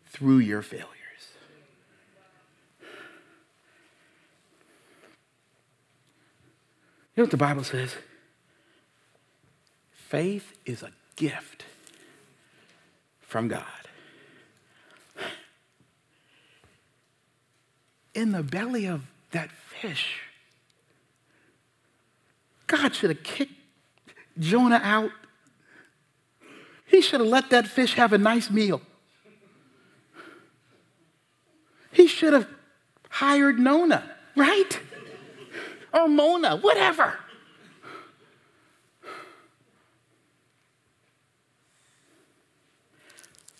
through 0.06 0.38
your 0.38 0.62
failure. 0.62 0.94
You 7.07 7.07
know 7.18 7.24
what 7.24 7.30
the 7.32 7.36
Bible 7.36 7.64
says? 7.64 7.94
Faith 9.92 10.52
is 10.64 10.82
a 10.82 10.92
gift 11.16 11.64
from 13.20 13.48
God. 13.48 13.64
In 18.14 18.32
the 18.32 18.42
belly 18.42 18.86
of 18.86 19.02
that 19.32 19.50
fish, 19.50 20.20
God 22.66 22.94
should 22.94 23.10
have 23.10 23.22
kicked 23.22 23.52
Jonah 24.38 24.80
out. 24.82 25.10
He 26.86 27.00
should 27.00 27.20
have 27.20 27.28
let 27.28 27.50
that 27.50 27.66
fish 27.66 27.94
have 27.94 28.12
a 28.12 28.18
nice 28.18 28.50
meal. 28.50 28.80
He 31.90 32.06
should 32.06 32.32
have 32.32 32.48
hired 33.10 33.58
Nona, 33.58 34.08
right? 34.36 34.80
Or 35.92 36.08
Mona, 36.08 36.56
whatever. 36.56 37.18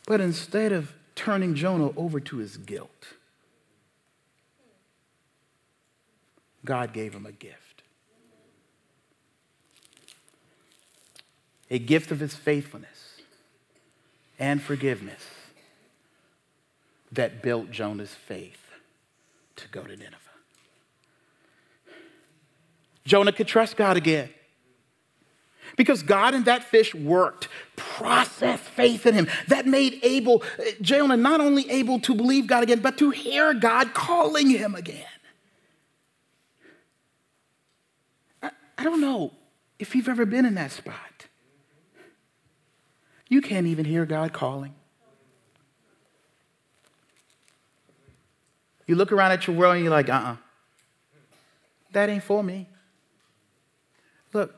But 0.07 0.21
instead 0.21 0.73
of 0.73 0.95
turning 1.15 1.55
Jonah 1.55 1.91
over 1.97 2.19
to 2.19 2.39
his 2.39 2.57
guilt, 2.57 3.09
God 6.65 6.93
gave 6.93 7.15
him 7.15 7.27
a 7.27 7.33
gift. 7.33 7.83
A 11.71 11.79
gift 11.79 12.11
of 12.11 12.21
his 12.21 12.35
faithfulness 12.35 13.21
and 14.39 14.63
forgiveness 14.63 15.23
that 17.13 17.43
built 17.43 17.71
Jonah's 17.71 18.15
faith 18.15 18.71
to 19.57 19.69
go 19.69 19.83
to 19.83 19.97
Nineveh. 19.97 20.28
Jonah 23.09 23.33
could 23.33 23.49
trust 23.49 23.77
God 23.77 23.97
again. 23.97 24.29
Because 25.77 26.03
God 26.03 26.35
and 26.35 26.45
that 26.45 26.63
fish 26.63 26.95
worked, 26.95 27.49
processed 27.75 28.65
faith 28.65 29.07
in 29.07 29.15
him. 29.15 29.29
That 29.49 29.67
made 29.67 29.99
able, 30.03 30.43
Jonah, 30.83 31.17
not 31.17 31.41
only 31.41 31.69
able 31.71 32.01
to 32.01 32.15
believe 32.15 32.47
God 32.47 32.63
again, 32.63 32.81
but 32.81 32.99
to 32.99 33.11
hear 33.11 33.55
God 33.55 33.95
calling 33.95 34.51
him 34.51 34.75
again. 34.75 35.07
I, 38.43 38.51
I 38.77 38.85
don't 38.85 39.01
know 39.01 39.33
if 39.79 39.95
you've 39.95 40.09
ever 40.09 40.27
been 40.27 40.45
in 40.45 40.55
that 40.57 40.73
spot. 40.73 41.27
You 43.29 43.41
can't 43.41 43.67
even 43.67 43.85
hear 43.85 44.05
God 44.05 44.33
calling. 44.33 44.75
You 48.87 48.97
look 48.97 49.13
around 49.13 49.33
at 49.33 49.47
your 49.47 49.57
world 49.57 49.77
and 49.77 49.85
you're 49.85 49.93
like, 49.93 50.09
uh 50.09 50.13
uh-uh. 50.13 50.33
uh 50.33 50.37
that 51.93 52.11
ain't 52.11 52.23
for 52.23 52.43
me. 52.43 52.69
Look, 54.33 54.55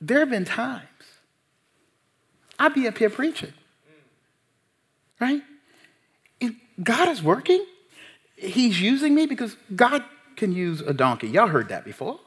there 0.00 0.20
have 0.20 0.30
been 0.30 0.44
times 0.44 0.88
I'd 2.58 2.74
be 2.74 2.86
up 2.86 2.98
here 2.98 3.10
preaching, 3.10 3.52
right? 5.20 5.42
And 6.40 6.56
God 6.82 7.08
is 7.08 7.22
working. 7.22 7.64
He's 8.36 8.80
using 8.80 9.14
me 9.14 9.26
because 9.26 9.56
God 9.74 10.04
can 10.36 10.52
use 10.52 10.80
a 10.80 10.92
donkey. 10.92 11.28
Y'all 11.28 11.48
heard 11.48 11.68
that 11.68 11.84
before. 11.84 12.20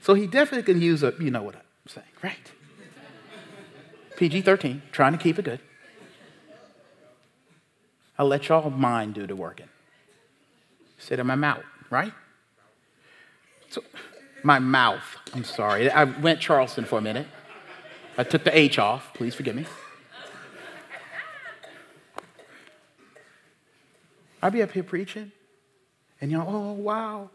So 0.00 0.14
he 0.14 0.26
definitely 0.26 0.72
can 0.72 0.80
use 0.80 1.02
a, 1.02 1.14
you 1.18 1.30
know 1.30 1.42
what 1.42 1.56
I'm 1.56 1.62
saying, 1.86 2.06
right? 2.22 2.52
PG 4.16 4.42
13, 4.42 4.82
trying 4.92 5.12
to 5.12 5.18
keep 5.18 5.38
it 5.38 5.44
good. 5.44 5.60
I'll 8.18 8.26
let 8.26 8.48
y'all 8.48 8.70
mind 8.70 9.14
do 9.14 9.26
the 9.26 9.36
working. 9.36 9.68
Sit 10.98 11.20
in 11.20 11.26
my 11.26 11.36
mouth, 11.36 11.62
right? 11.88 12.12
So, 13.70 13.82
my 14.42 14.58
mouth, 14.58 15.04
I'm 15.34 15.44
sorry. 15.44 15.90
I 15.90 16.04
went 16.04 16.40
Charleston 16.40 16.84
for 16.84 16.98
a 16.98 17.02
minute. 17.02 17.26
I 18.16 18.24
took 18.24 18.44
the 18.44 18.56
H 18.56 18.78
off. 18.78 19.12
Please 19.14 19.34
forgive 19.34 19.54
me. 19.54 19.66
I'd 24.42 24.52
be 24.52 24.62
up 24.62 24.70
here 24.70 24.84
preaching, 24.84 25.32
and 26.20 26.30
y'all, 26.30 26.46
oh, 26.48 26.72
wow. 26.72 27.30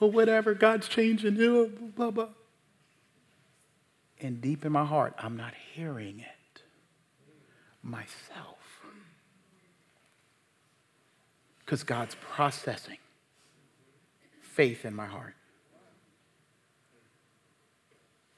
Or 0.00 0.10
whatever, 0.10 0.54
God's 0.54 0.88
changing, 0.88 1.34
blah, 1.34 1.66
blah, 1.94 2.10
blah. 2.10 2.28
And 4.20 4.40
deep 4.40 4.64
in 4.64 4.72
my 4.72 4.84
heart, 4.84 5.14
I'm 5.18 5.36
not 5.36 5.52
hearing 5.74 6.20
it 6.20 6.62
myself. 7.82 8.56
Because 11.58 11.82
God's 11.82 12.14
processing 12.14 12.98
faith 14.40 14.84
in 14.84 14.94
my 14.94 15.06
heart. 15.06 15.35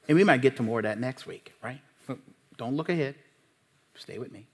And 0.09 0.17
we 0.17 0.25
might 0.25 0.41
get 0.41 0.57
to 0.57 0.63
more 0.63 0.79
of 0.81 0.85
that 0.85 0.99
next 0.99 1.27
week, 1.27 1.53
right? 1.63 1.81
Don't 2.57 2.75
look 2.75 2.89
ahead. 2.89 3.15
Stay 3.95 4.19
with 4.19 4.33
me. 4.33 4.47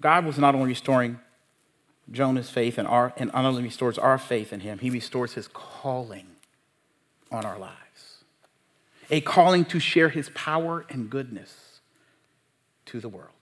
God 0.00 0.24
was 0.24 0.36
not 0.36 0.54
only 0.54 0.68
restoring 0.68 1.20
Jonah's 2.10 2.50
faith 2.50 2.76
and, 2.76 2.88
our, 2.88 3.12
and 3.16 3.30
not 3.32 3.44
only 3.44 3.62
restores 3.62 3.98
our 3.98 4.18
faith 4.18 4.52
in 4.52 4.60
him, 4.60 4.80
he 4.80 4.90
restores 4.90 5.34
his 5.34 5.48
calling 5.48 6.26
on 7.30 7.44
our 7.44 7.58
lives. 7.58 8.24
A 9.10 9.20
calling 9.20 9.64
to 9.66 9.78
share 9.78 10.08
his 10.08 10.30
power 10.34 10.84
and 10.88 11.08
goodness 11.08 11.80
to 12.86 13.00
the 13.00 13.08
world. 13.08 13.41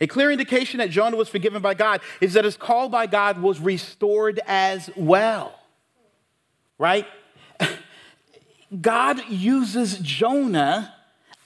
A 0.00 0.06
clear 0.06 0.30
indication 0.30 0.78
that 0.78 0.90
Jonah 0.90 1.16
was 1.16 1.28
forgiven 1.28 1.60
by 1.60 1.74
God 1.74 2.00
is 2.20 2.34
that 2.34 2.44
his 2.44 2.56
call 2.56 2.88
by 2.88 3.06
God 3.06 3.42
was 3.42 3.60
restored 3.60 4.40
as 4.46 4.90
well. 4.96 5.58
Right? 6.78 7.06
God 8.80 9.20
uses 9.28 9.98
Jonah 9.98 10.94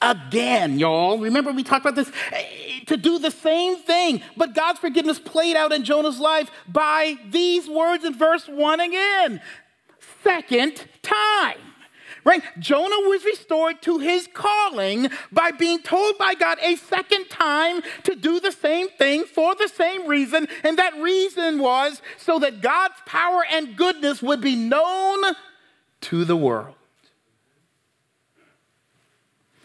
again, 0.02 0.78
y'all. 0.78 1.18
Remember, 1.18 1.52
we 1.52 1.62
talked 1.62 1.86
about 1.86 1.94
this 1.94 2.12
to 2.86 2.96
do 2.96 3.18
the 3.18 3.30
same 3.30 3.76
thing. 3.76 4.22
But 4.36 4.54
God's 4.54 4.80
forgiveness 4.80 5.18
played 5.18 5.56
out 5.56 5.72
in 5.72 5.84
Jonah's 5.84 6.18
life 6.18 6.50
by 6.68 7.16
these 7.30 7.68
words 7.68 8.04
in 8.04 8.14
verse 8.14 8.48
1 8.48 8.80
again. 8.80 9.40
Second 10.22 10.84
time. 11.02 11.58
Right? 12.24 12.42
Jonah 12.58 13.08
was 13.08 13.24
restored 13.24 13.82
to 13.82 13.98
his 13.98 14.28
calling 14.32 15.08
by 15.32 15.50
being 15.50 15.80
told 15.80 16.18
by 16.18 16.34
God 16.34 16.58
a 16.62 16.76
second 16.76 17.28
time 17.28 17.82
to 18.04 18.14
do 18.14 18.38
the 18.38 18.52
same 18.52 18.88
thing 18.90 19.24
for 19.24 19.54
the 19.56 19.68
same 19.68 20.06
reason. 20.06 20.46
And 20.62 20.78
that 20.78 20.94
reason 21.00 21.58
was 21.58 22.00
so 22.18 22.38
that 22.38 22.60
God's 22.60 22.94
power 23.06 23.44
and 23.50 23.76
goodness 23.76 24.22
would 24.22 24.40
be 24.40 24.54
known 24.54 25.34
to 26.02 26.24
the 26.24 26.36
world. 26.36 26.76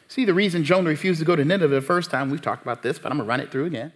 See, 0.08 0.26
the 0.26 0.34
reason 0.34 0.63
Jonah 0.63 0.89
refused 0.89 1.20
to 1.20 1.26
go 1.26 1.36
to 1.36 1.46
Nineveh 1.46 1.76
the 1.76 1.82
first 1.82 2.10
time, 2.10 2.32
we've 2.32 2.41
talked 2.41 2.63
about 2.63 2.82
this, 2.82 2.98
but 2.98 3.12
I'm 3.12 3.20
going 3.20 3.28
to 3.28 3.30
run 3.30 3.39
it 3.39 3.52
through 3.52 3.65
again, 3.65 3.93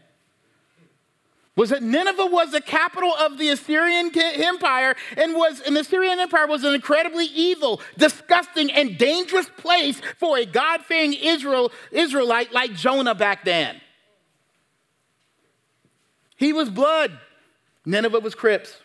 was 1.56 1.70
that 1.70 1.84
Nineveh 1.84 2.28
was 2.28 2.52
the 2.52 2.62
capital 2.62 3.14
of 3.14 3.38
the 3.38 3.50
Assyrian 3.50 4.12
Empire 4.16 4.96
and 5.18 5.36
was 5.36 5.62
and 5.62 5.76
the 5.76 5.82
Assyrian 5.82 6.20
Empire 6.20 6.48
was 6.48 6.64
an 6.64 6.74
incredibly 6.74 7.26
evil, 7.26 7.82
disgusting, 7.98 8.72
and 8.72 8.98
dangerous 8.98 9.50
place 9.58 10.02
for 10.18 10.38
a 10.38 10.46
God-fearing 10.46 11.14
Israel, 11.14 11.72
Israelite 11.92 12.54
like 12.54 12.74
Jonah 12.74 13.16
back 13.16 13.44
then. 13.44 13.82
He 16.38 16.54
was 16.54 16.70
blood. 16.70 17.20
Nineveh 17.86 18.20
was 18.20 18.34
Crips. 18.34 18.78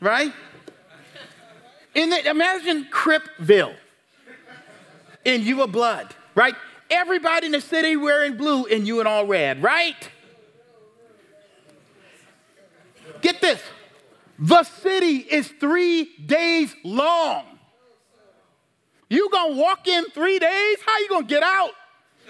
Right? 0.00 0.32
In 1.94 2.10
the, 2.10 2.28
imagine 2.28 2.86
Cripville. 2.90 3.74
And 5.26 5.42
you 5.42 5.56
were 5.56 5.66
blood 5.66 6.14
right? 6.34 6.54
Everybody 6.90 7.46
in 7.46 7.52
the 7.52 7.60
city 7.60 7.96
wearing 7.96 8.36
blue 8.36 8.66
and 8.66 8.86
you 8.86 9.00
in 9.00 9.06
all 9.06 9.26
red, 9.26 9.62
right? 9.62 10.10
Get 13.20 13.33
this. 13.44 13.60
The 14.38 14.62
city 14.64 15.18
is 15.18 15.48
three 15.60 16.10
days 16.24 16.74
long. 16.82 17.44
You 19.08 19.28
gonna 19.30 19.54
walk 19.54 19.86
in 19.86 20.04
three 20.06 20.38
days? 20.38 20.78
How 20.84 20.98
you 20.98 21.08
gonna 21.08 21.26
get 21.26 21.42
out? 21.42 21.72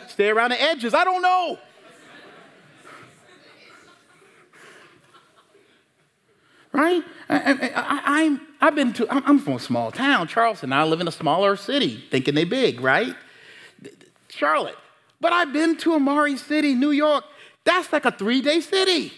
Stay 0.09 0.29
around 0.29 0.51
the 0.51 0.61
edges. 0.61 0.93
I 0.93 1.05
don't 1.05 1.23
know. 1.23 1.59
Right? 6.73 7.05
I, 7.29 8.23
am 8.25 8.41
I've 8.61 8.75
been 8.75 8.93
to, 8.95 9.07
I'm 9.09 9.39
from 9.39 9.55
a 9.55 9.59
small 9.61 9.93
town, 9.93 10.27
Charleston. 10.27 10.73
I 10.73 10.83
live 10.83 11.01
in 11.01 11.07
a 11.07 11.13
smaller 11.13 11.55
city, 11.55 12.03
thinking 12.11 12.35
they 12.35 12.43
big, 12.43 12.81
right? 12.81 13.15
Charlotte. 14.29 14.77
But 15.21 15.33
I've 15.33 15.53
been 15.53 15.77
to 15.79 15.95
Amari 15.95 16.37
City, 16.37 16.75
New 16.75 16.91
York. 16.91 17.25
That's 17.63 17.93
like 17.93 18.05
a 18.05 18.11
three 18.11 18.43
day 18.43 18.61
city. 18.61 19.13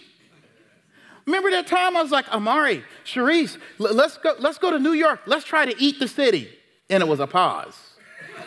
Remember 1.27 1.51
that 1.51 1.67
time 1.67 1.97
I 1.97 2.01
was 2.01 2.11
like, 2.11 2.29
Amari, 2.29 2.85
Sharice, 3.05 3.57
let's 3.77 4.17
go, 4.17 4.33
let's 4.39 4.57
go 4.57 4.71
to 4.71 4.79
New 4.79 4.93
York. 4.93 5.19
Let's 5.25 5.43
try 5.43 5.65
to 5.65 5.75
eat 5.77 5.99
the 5.99 6.07
city. 6.07 6.49
And 6.89 7.03
it 7.03 7.05
was 7.05 7.19
a 7.19 7.27
pause. 7.27 7.77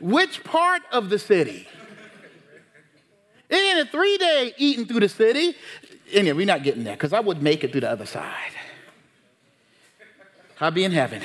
Which 0.00 0.44
part 0.44 0.82
of 0.92 1.08
the 1.08 1.18
city? 1.18 1.66
It 3.48 3.56
ain't 3.56 3.88
a 3.88 3.90
three 3.90 4.18
day 4.18 4.52
eating 4.58 4.84
through 4.84 5.00
the 5.00 5.08
city. 5.08 5.56
Anyway, 6.12 6.36
we're 6.36 6.46
not 6.46 6.64
getting 6.64 6.84
there 6.84 6.96
because 6.96 7.14
I 7.14 7.20
would 7.20 7.42
make 7.42 7.64
it 7.64 7.72
through 7.72 7.80
the 7.80 7.90
other 7.90 8.06
side. 8.06 8.52
I'll 10.60 10.70
be 10.70 10.84
in 10.84 10.92
heaven. 10.92 11.22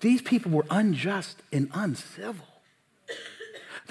These 0.00 0.22
people 0.22 0.50
were 0.50 0.66
unjust 0.68 1.44
and 1.52 1.70
uncivil. 1.72 2.51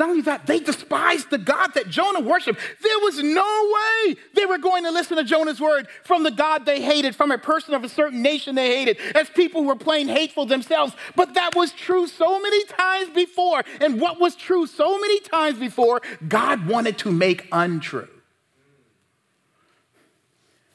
Not 0.01 0.09
only 0.09 0.23
that, 0.23 0.47
they 0.47 0.59
despised 0.59 1.29
the 1.29 1.37
God 1.37 1.75
that 1.75 1.87
Jonah 1.87 2.21
worshiped. 2.21 2.59
There 2.81 2.99
was 3.01 3.21
no 3.21 3.71
way 3.75 4.15
they 4.33 4.47
were 4.47 4.57
going 4.57 4.83
to 4.85 4.89
listen 4.89 5.15
to 5.17 5.23
Jonah's 5.23 5.61
word 5.61 5.87
from 6.03 6.23
the 6.23 6.31
God 6.31 6.65
they 6.65 6.81
hated, 6.81 7.15
from 7.15 7.29
a 7.29 7.37
person 7.37 7.75
of 7.75 7.83
a 7.83 7.87
certain 7.87 8.23
nation 8.23 8.55
they 8.55 8.77
hated, 8.77 8.97
as 9.13 9.29
people 9.29 9.63
were 9.63 9.75
plain 9.75 10.07
hateful 10.07 10.47
themselves. 10.47 10.95
But 11.15 11.35
that 11.35 11.53
was 11.55 11.71
true 11.71 12.07
so 12.07 12.41
many 12.41 12.65
times 12.65 13.11
before. 13.13 13.63
And 13.79 14.01
what 14.01 14.19
was 14.19 14.35
true 14.35 14.65
so 14.65 14.97
many 14.97 15.19
times 15.19 15.59
before, 15.59 16.01
God 16.27 16.65
wanted 16.65 16.97
to 16.97 17.11
make 17.11 17.47
untrue. 17.51 18.09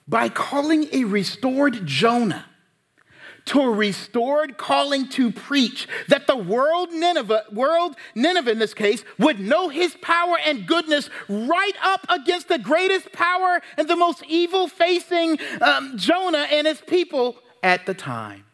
By 0.07 0.29
calling 0.29 0.87
a 0.93 1.03
restored 1.03 1.85
Jonah 1.85 2.45
to 3.47 3.61
a 3.63 3.71
restored 3.71 4.59
calling 4.59 5.09
to 5.09 5.31
preach, 5.31 5.89
that 6.09 6.27
the 6.27 6.37
world 6.37 6.93
Nineveh, 6.93 7.45
world 7.53 7.97
Nineveh 8.15 8.51
in 8.51 8.59
this 8.59 8.75
case, 8.75 9.05
would 9.19 9.41
know 9.41 9.69
his 9.69 9.97
power 10.03 10.37
and 10.45 10.67
goodness 10.67 11.09
right 11.29 11.75
up 11.83 12.05
against 12.09 12.49
the 12.49 12.59
greatest 12.59 13.13
power 13.13 13.63
and 13.77 13.89
the 13.89 13.97
most 13.97 14.23
evil 14.29 14.69
facing 14.69 15.39
um, 15.61 15.97
Jonah 15.97 16.47
and 16.51 16.67
his 16.67 16.81
people 16.81 17.37
at 17.63 17.87
the 17.87 17.95
time. 17.95 18.45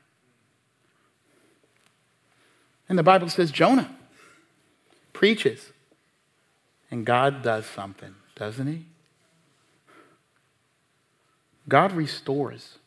And 2.88 2.98
the 2.98 3.02
Bible 3.02 3.30
says 3.30 3.50
Jonah 3.50 3.90
preaches, 5.14 5.72
and 6.90 7.06
God 7.06 7.42
does 7.42 7.64
something, 7.64 8.14
doesn't 8.36 8.66
he? 8.66 8.84
God 11.68 11.92
restores 11.92 12.78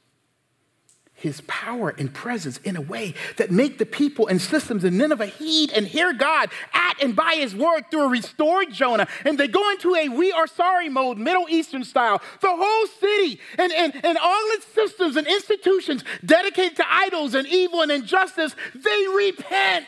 his 1.26 1.42
power 1.48 1.90
and 1.98 2.14
presence 2.14 2.60
in 2.60 2.76
a 2.76 2.82
way 2.82 3.16
that 3.38 3.50
make 3.50 3.80
the 3.80 3.86
people 3.86 4.28
and 4.28 4.40
systems 4.40 4.84
in 4.84 4.96
Nineveh 4.96 5.26
heed 5.26 5.72
and 5.72 5.88
hear 5.88 6.14
God 6.14 6.52
at 6.72 7.02
and 7.02 7.16
by 7.16 7.34
his 7.34 7.56
word 7.56 7.90
through 7.90 8.04
a 8.04 8.08
restored 8.10 8.72
Jonah. 8.72 9.08
And 9.26 9.36
they 9.36 9.48
go 9.48 9.72
into 9.72 9.96
a 9.96 10.08
we 10.08 10.32
are 10.32 10.46
sorry 10.46 10.88
mode, 10.88 11.18
Middle 11.18 11.48
Eastern 11.50 11.84
style. 11.84 12.22
The 12.42 12.56
whole 12.56 12.88
city 13.00 13.40
and, 13.58 13.74
and, 13.74 14.06
and 14.06 14.20
all 14.20 14.46
its 14.52 14.68
systems 14.68 15.16
and 15.16 15.26
institutions 15.26 16.04
dedicated 16.24 16.76
to 16.76 16.86
idols 16.88 17.34
and 17.34 17.48
evil 17.48 17.82
and 17.82 17.92
injustice, 17.92 18.56
they 18.76 19.08
repent. 19.16 19.88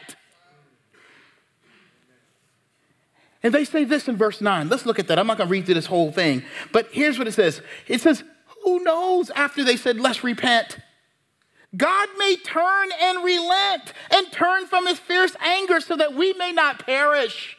And 3.43 3.53
they 3.53 3.63
say 3.63 3.83
this 3.83 4.07
in 4.07 4.17
verse 4.17 4.41
9. 4.41 4.69
Let's 4.69 4.87
look 4.87 4.97
at 4.97 5.07
that. 5.09 5.19
I'm 5.19 5.27
not 5.27 5.37
going 5.37 5.47
to 5.47 5.51
read 5.51 5.65
through 5.65 5.75
this 5.75 5.85
whole 5.85 6.11
thing. 6.11 6.41
But 6.71 6.87
here's 6.91 7.19
what 7.19 7.27
it 7.27 7.33
says 7.33 7.61
It 7.87 8.01
says, 8.01 8.23
Who 8.63 8.79
knows 8.79 9.29
after 9.29 9.63
they 9.63 9.77
said, 9.77 9.99
Let's 9.99 10.23
repent? 10.23 10.79
God 11.75 12.09
may 12.17 12.37
turn 12.37 12.89
and 13.01 13.23
relent 13.23 13.93
and 14.11 14.31
turn 14.31 14.65
from 14.67 14.87
his 14.87 14.99
fierce 14.99 15.35
anger 15.41 15.79
so 15.79 15.97
that 15.97 16.13
we 16.13 16.33
may 16.33 16.51
not 16.51 16.85
perish. 16.85 17.57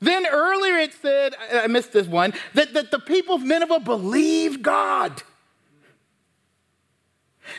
Then 0.00 0.26
earlier 0.26 0.76
it 0.76 0.92
said, 0.92 1.34
I 1.52 1.66
missed 1.68 1.92
this 1.92 2.06
one, 2.06 2.34
that, 2.54 2.74
that 2.74 2.90
the 2.90 2.98
people 2.98 3.36
of 3.36 3.42
Nineveh 3.42 3.80
believed 3.80 4.62
God. 4.62 5.22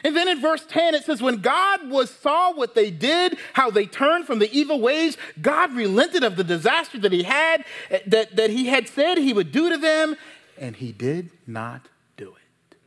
And 0.04 0.16
then 0.16 0.28
in 0.28 0.42
verse 0.42 0.66
10, 0.66 0.96
it 0.96 1.06
says, 1.06 1.22
When 1.22 1.38
God 1.38 1.90
was 1.90 2.10
saw 2.12 2.54
what 2.54 2.76
they 2.76 2.92
did, 2.92 3.38
how 3.54 3.72
they 3.72 3.86
turned 3.86 4.26
from 4.26 4.40
the 4.40 4.52
evil 4.52 4.80
ways, 4.80 5.18
God 5.42 5.74
relented 5.74 6.24
of 6.24 6.36
the 6.36 6.44
disaster 6.44 7.00
that 7.00 7.12
he 7.12 7.24
had, 7.24 7.64
eh, 7.90 8.00
that, 8.08 8.36
that 8.36 8.50
he 8.50 8.68
had 8.68 8.88
said 8.88 9.18
he 9.18 9.34
would 9.34 9.52
do 9.52 9.70
to 9.70 9.78
them, 9.78 10.16
and 10.58 10.76
he 10.76 10.92
did 10.92 11.30
not 11.46 11.88
do 12.18 12.36
it. 12.36 12.78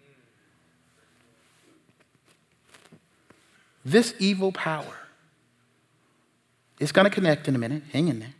This 3.90 4.14
evil 4.20 4.52
power 4.52 4.98
is 6.78 6.92
going 6.92 7.06
to 7.06 7.10
connect 7.10 7.48
in 7.48 7.56
a 7.56 7.58
minute. 7.58 7.82
Hang 7.92 8.06
in 8.06 8.20
there. 8.20 8.34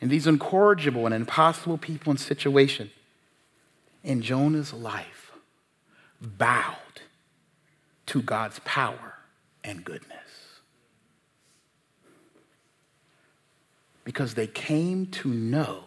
And 0.00 0.10
these 0.10 0.26
incorrigible 0.26 1.04
and 1.04 1.14
impossible 1.14 1.76
people 1.76 2.12
and 2.12 2.18
situation 2.18 2.90
in 4.02 4.22
Jonah's 4.22 4.72
life 4.72 5.32
bowed 6.18 7.02
to 8.06 8.22
God's 8.22 8.58
power 8.60 9.16
and 9.62 9.84
goodness. 9.84 10.16
Because 14.02 14.32
they 14.32 14.46
came 14.46 15.04
to 15.08 15.28
know 15.28 15.84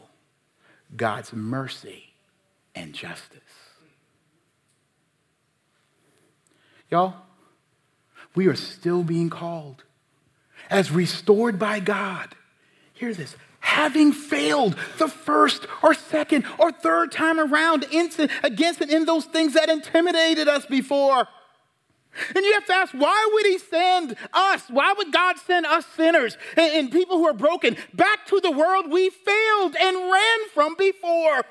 God's 0.96 1.34
mercy 1.34 2.13
and 2.76 2.93
justice. 2.93 3.62
Y'all, 6.94 7.16
we 8.36 8.46
are 8.46 8.56
still 8.56 9.02
being 9.02 9.28
called 9.28 9.84
as 10.70 10.92
restored 10.92 11.58
by 11.58 11.80
God. 11.80 12.36
Hear 12.94 13.16
this 13.16 13.36
having 13.62 14.12
failed 14.12 14.76
the 15.00 15.08
first 15.08 15.66
or 15.82 15.96
second 15.96 16.46
or 16.60 16.72
third 16.72 17.12
time 17.12 17.40
around 17.40 17.84
against 17.86 18.20
and 18.20 18.92
in 18.92 19.06
those 19.06 19.26
things 19.26 19.56
that 19.56 19.70
intimidated 19.70 20.48
us 20.48 20.68
before. 20.68 21.28
And 22.36 22.46
you 22.46 22.54
have 22.54 22.68
to 22.68 22.74
ask, 22.74 22.94
why 22.94 23.30
would 23.34 23.46
he 23.48 23.58
send 23.58 24.16
us? 24.32 24.62
Why 24.70 24.94
would 24.96 25.12
God 25.12 25.40
send 25.40 25.66
us 25.66 25.88
sinners 25.96 26.38
and, 26.56 26.76
and 26.76 26.92
people 26.92 27.18
who 27.18 27.26
are 27.26 27.34
broken 27.34 27.76
back 27.96 28.28
to 28.28 28.40
the 28.40 28.52
world 28.52 28.92
we 28.92 29.10
failed 29.10 29.76
and 29.80 29.98
ran 29.98 30.40
from 30.54 30.76
before? 30.76 31.44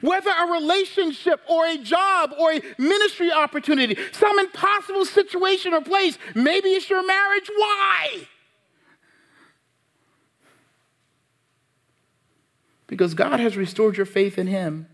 Whether 0.00 0.30
a 0.30 0.52
relationship 0.52 1.40
or 1.48 1.66
a 1.66 1.78
job 1.78 2.32
or 2.38 2.52
a 2.52 2.62
ministry 2.78 3.32
opportunity, 3.32 3.96
some 4.12 4.38
impossible 4.38 5.04
situation 5.04 5.74
or 5.74 5.80
place, 5.80 6.18
maybe 6.34 6.70
it's 6.70 6.90
your 6.90 7.06
marriage, 7.06 7.50
why? 7.54 8.28
Because 12.86 13.14
God 13.14 13.40
has 13.40 13.56
restored 13.56 13.96
your 13.96 14.06
faith 14.06 14.38
in 14.38 14.46
Him 14.46 14.88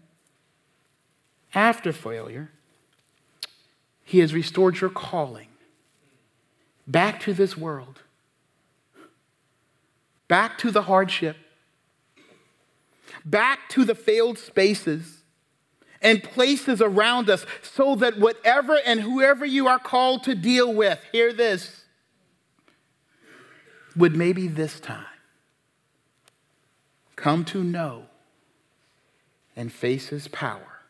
after 1.55 1.93
failure. 1.93 2.51
He 4.05 4.19
has 4.21 4.35
restored 4.35 4.81
your 4.81 4.91
calling 4.91 5.49
back 6.87 7.21
to 7.21 7.33
this 7.33 7.57
world, 7.57 8.01
back 10.29 10.59
to 10.59 10.71
the 10.71 10.83
hardship, 10.83 11.37
back 13.25 13.69
to 13.71 13.85
the 13.85 13.95
failed 13.95 14.39
spaces 14.39 15.23
and 16.01 16.23
places 16.23 16.83
around 16.83 17.31
us 17.31 17.47
so 17.63 17.95
that 17.97 18.19
whatever 18.19 18.79
and 18.85 19.01
whoever 19.01 19.47
you 19.47 19.69
are 19.69 19.79
called 19.79 20.25
to 20.25 20.35
deal 20.35 20.73
with, 20.73 20.99
hear 21.13 21.33
this, 21.33 21.85
would 23.95 24.17
maybe 24.17 24.49
this 24.49 24.81
time 24.81 25.05
come 27.15 27.45
to 27.45 27.63
know 27.63 28.07
and 29.55 29.73
face 29.73 30.09
his 30.09 30.29
power 30.29 30.81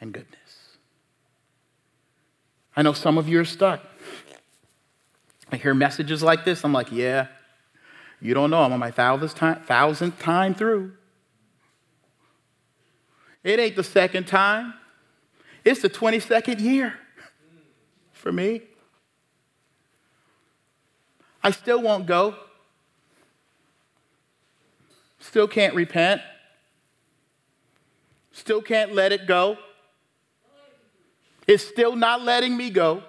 and 0.00 0.12
goodness. 0.12 0.38
I 2.74 2.82
know 2.82 2.92
some 2.92 3.18
of 3.18 3.28
you 3.28 3.40
are 3.40 3.44
stuck. 3.44 3.80
I 5.50 5.56
hear 5.56 5.74
messages 5.74 6.22
like 6.22 6.44
this. 6.44 6.64
I'm 6.64 6.72
like, 6.72 6.92
yeah, 6.92 7.28
you 8.20 8.34
don't 8.34 8.50
know. 8.50 8.62
I'm 8.62 8.72
on 8.72 8.80
my 8.80 8.90
thousandth 8.90 9.34
time, 9.34 9.62
thousandth 9.62 10.18
time 10.18 10.54
through. 10.54 10.92
It 13.48 13.58
ain't 13.58 13.76
the 13.76 13.82
second 13.82 14.26
time, 14.26 14.74
it's 15.64 15.80
the 15.80 15.88
22nd 15.88 16.60
year 16.60 16.98
for 18.12 18.30
me. 18.30 18.60
I 21.42 21.50
still 21.52 21.80
won't 21.80 22.04
go. 22.04 22.34
Still 25.18 25.48
can't 25.48 25.74
repent. 25.74 26.20
Still 28.32 28.60
can't 28.60 28.92
let 28.92 29.12
it 29.12 29.26
go. 29.26 29.56
It's 31.46 31.66
still 31.66 31.96
not 31.96 32.20
letting 32.20 32.54
me 32.54 32.68
go. 32.68 33.02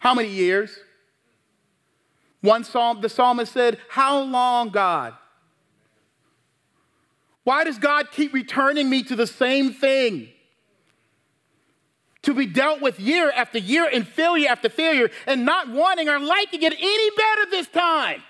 How 0.00 0.12
many 0.12 0.28
years? 0.28 0.78
One 2.42 2.62
psalm, 2.62 3.00
the 3.00 3.08
psalmist 3.08 3.54
said, 3.54 3.78
How 3.88 4.20
long, 4.20 4.68
God? 4.68 5.14
Why 7.44 7.64
does 7.64 7.78
God 7.78 8.10
keep 8.10 8.32
returning 8.32 8.90
me 8.90 9.02
to 9.04 9.14
the 9.14 9.26
same 9.26 9.72
thing? 9.72 10.30
To 12.22 12.32
be 12.32 12.46
dealt 12.46 12.80
with 12.80 12.98
year 12.98 13.30
after 13.30 13.58
year 13.58 13.88
and 13.92 14.08
failure 14.08 14.48
after 14.48 14.70
failure 14.70 15.10
and 15.26 15.44
not 15.44 15.68
wanting 15.68 16.08
or 16.08 16.18
liking 16.18 16.62
it 16.62 16.72
any 16.72 17.10
better 17.10 17.50
this 17.50 17.68
time. 17.68 18.22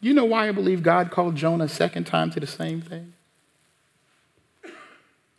You 0.00 0.14
know 0.14 0.24
why 0.24 0.48
I 0.48 0.52
believe 0.52 0.82
God 0.82 1.10
called 1.10 1.36
Jonah 1.36 1.64
a 1.64 1.68
second 1.68 2.04
time 2.04 2.30
to 2.30 2.40
the 2.40 2.46
same 2.46 2.80
thing? 2.80 3.12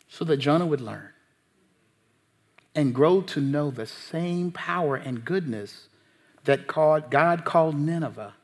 So 0.08 0.24
that 0.24 0.36
Jonah 0.36 0.64
would 0.64 0.80
learn 0.80 1.10
and 2.72 2.94
grow 2.94 3.20
to 3.20 3.40
know 3.40 3.72
the 3.72 3.86
same 3.86 4.52
power 4.52 4.94
and 4.94 5.24
goodness 5.24 5.88
that 6.44 6.68
God 6.68 7.44
called 7.44 7.76
Nineveh 7.76 8.34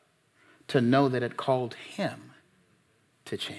to 0.70 0.80
know 0.80 1.08
that 1.08 1.22
it 1.22 1.36
called 1.36 1.74
him 1.74 2.32
to 3.24 3.36
change. 3.36 3.58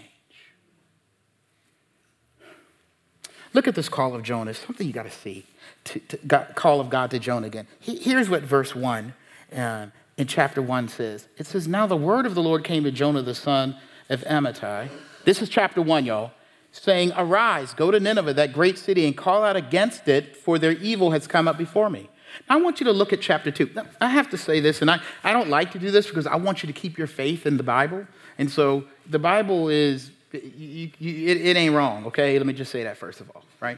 Look 3.54 3.67
at 3.67 3.76
this 3.76 3.89
call 3.89 4.15
of 4.15 4.24
Jonah. 4.24 4.54
Something 4.54 4.88
you 4.88 4.93
got 4.93 5.04
to 5.04 5.12
see. 5.12 5.45
To, 5.86 6.00
to 6.00 6.17
God, 6.26 6.54
call 6.56 6.80
of 6.80 6.89
God 6.89 7.12
to 7.12 7.19
Jonah 7.19 7.47
again. 7.47 7.67
He, 7.82 7.97
here's 7.97 8.30
what 8.30 8.43
verse 8.43 8.74
1 8.74 9.13
uh, 9.54 9.88
in 10.15 10.28
chapter 10.28 10.62
1 10.62 10.88
says. 10.88 11.28
It 11.38 11.47
says, 11.47 11.67
Now 11.67 11.86
the 11.86 11.97
word 11.97 12.26
of 12.26 12.34
the 12.34 12.41
Lord 12.41 12.63
came 12.63 12.86
to 12.86 12.91
Jonah 12.91 13.21
the 13.21 13.36
son 13.36 13.76
of 14.10 14.21
Amittai. 14.21 14.88
This 15.26 15.41
is 15.41 15.50
chapter 15.50 15.82
1, 15.82 16.06
y'all. 16.06 16.32
Saying, 16.71 17.12
Arise, 17.17 17.74
go 17.74 17.91
to 17.91 18.00
Nineveh, 18.00 18.34
that 18.36 18.54
great 18.54 18.78
city, 18.78 19.06
and 19.06 19.17
call 19.17 19.43
out 19.43 19.58
against 19.58 20.08
it, 20.08 20.38
for 20.38 20.58
their 20.58 20.71
evil 20.71 21.12
has 21.12 21.28
come 21.28 21.50
up 21.50 21.58
before 21.58 21.89
me. 21.89 22.10
I 22.50 22.58
want 22.58 22.80
you 22.80 22.86
to 22.86 22.91
look 22.91 23.13
at 23.13 23.22
chapter 23.22 23.52
2. 23.52 23.72
Now, 23.76 23.86
I 24.00 24.10
have 24.10 24.30
to 24.32 24.38
say 24.38 24.60
this, 24.60 24.82
and 24.82 24.89
I, 24.89 25.00
I 25.24 25.34
don't 25.34 25.50
like 25.50 25.72
to 25.72 25.80
do 25.80 25.91
this 25.91 26.08
because 26.08 26.28
I 26.28 26.36
want 26.36 26.63
you 26.63 26.67
to 26.67 26.74
keep 26.74 26.98
your 26.98 27.08
faith 27.08 27.46
in 27.46 27.58
the 27.58 27.63
Bible. 27.63 28.08
And 28.38 28.50
so 28.52 28.86
the 29.10 29.20
Bible 29.20 29.70
is, 29.70 30.12
you, 30.32 30.91
you, 30.98 31.28
it, 31.30 31.46
it 31.46 31.58
ain't 31.58 31.76
wrong, 31.76 32.06
okay? 32.08 32.38
Let 32.38 32.48
me 32.48 32.54
just 32.54 32.72
say 32.72 32.84
that 32.84 32.98
first 32.98 33.22
of 33.22 33.32
all, 33.36 33.44
right? 33.60 33.78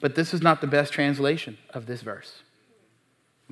But 0.00 0.14
this 0.14 0.34
is 0.34 0.42
not 0.42 0.60
the 0.60 0.66
best 0.66 0.92
translation 0.92 1.58
of 1.70 1.86
this 1.86 2.02
verse. 2.02 2.42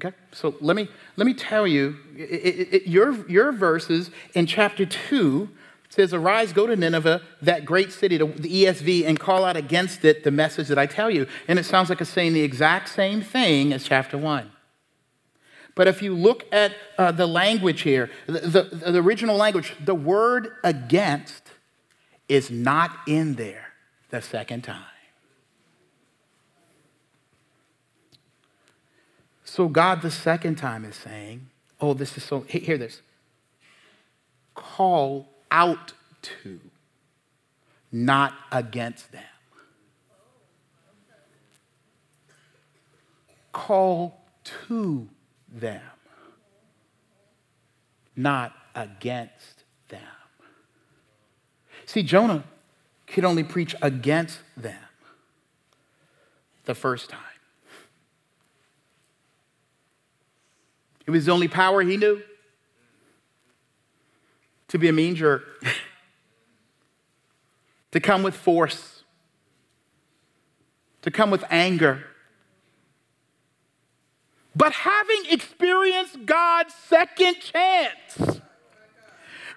Okay, 0.03 0.17
so 0.33 0.55
let 0.61 0.77
me 0.77 0.89
let 1.17 1.27
me 1.27 1.35
tell 1.35 1.67
you, 1.67 1.97
it, 2.17 2.73
it, 2.73 2.87
your 2.87 3.29
your 3.29 3.53
verses 3.53 4.11
in 4.35 4.47
chapter 4.47 4.87
two 5.91 6.03
says, 6.03 6.15
"Arise, 6.15 6.53
go 6.53 6.67
to 6.67 6.77
Nineveh, 6.77 7.21
that 7.43 7.65
great 7.65 7.93
city, 7.93 8.17
the 8.17 8.27
ESV, 8.27 9.07
and 9.07 9.19
call 9.19 9.45
out 9.45 9.57
against 9.57 10.05
it 10.05 10.25
the 10.25 10.31
message 10.31 10.69
that 10.69 10.79
I 10.79 10.87
tell 10.87 11.11
you." 11.11 11.27
And 11.49 11.59
it 11.59 11.65
sounds 11.65 11.89
like 11.91 12.01
it's 12.01 12.11
saying 12.11 12.33
the 12.33 12.43
exact 12.43 12.89
same 12.89 13.21
thing 13.23 13.73
as 13.73 13.85
chapter 13.85 14.17
one. 14.17 14.53
But 15.75 15.89
if 15.89 16.03
you 16.03 16.15
look 16.15 16.45
at 16.53 16.75
uh, 16.99 17.13
the 17.13 17.27
language 17.27 17.83
here, 17.83 18.11
the, 18.27 18.41
the, 18.41 18.91
the 18.91 18.99
original 18.99 19.37
language, 19.37 19.75
the 19.83 19.95
word 19.95 20.51
against 20.63 21.43
is 22.29 22.51
not 22.51 22.91
in 23.07 23.37
there 23.37 23.73
the 24.11 24.21
second 24.21 24.63
time. 24.63 24.85
So 29.45 29.69
God 29.69 30.03
the 30.03 30.11
second 30.11 30.57
time 30.57 30.85
is 30.85 30.95
saying, 30.97 31.49
oh, 31.81 31.95
this 31.95 32.17
is 32.17 32.25
so, 32.25 32.43
hear 32.43 32.79
this. 32.79 33.01
Call 34.55 35.30
out 35.51 35.93
to, 36.23 36.61
not 37.91 38.35
against 38.53 39.13
them. 39.13 39.23
Call 43.53 44.21
to 44.45 45.09
them, 45.53 45.83
not 48.17 48.53
against 48.75 49.65
them. 49.89 50.01
See, 51.87 52.03
Jonah 52.03 52.45
could 53.07 53.25
only 53.25 53.43
preach 53.43 53.75
against 53.83 54.39
them 54.57 54.79
the 56.65 56.75
first 56.75 57.11
time. 57.11 57.21
It 61.07 61.11
was 61.11 61.27
the 61.27 61.33
only 61.33 61.49
power 61.49 61.83
he 61.83 61.97
knew 61.97 62.23
to 64.71 64.79
be 64.79 64.89
a 64.89 64.93
mean 64.93 65.17
jerk, 65.17 65.43
to 67.91 68.01
come 68.01 68.23
with 68.23 68.35
force, 68.35 69.03
to 71.03 71.11
come 71.11 71.31
with 71.31 71.45
anger. 71.51 72.05
But 74.55 74.73
having 74.73 75.23
experienced 75.29 76.25
God's 76.25 76.73
second 76.75 77.37
chance, 77.41 78.41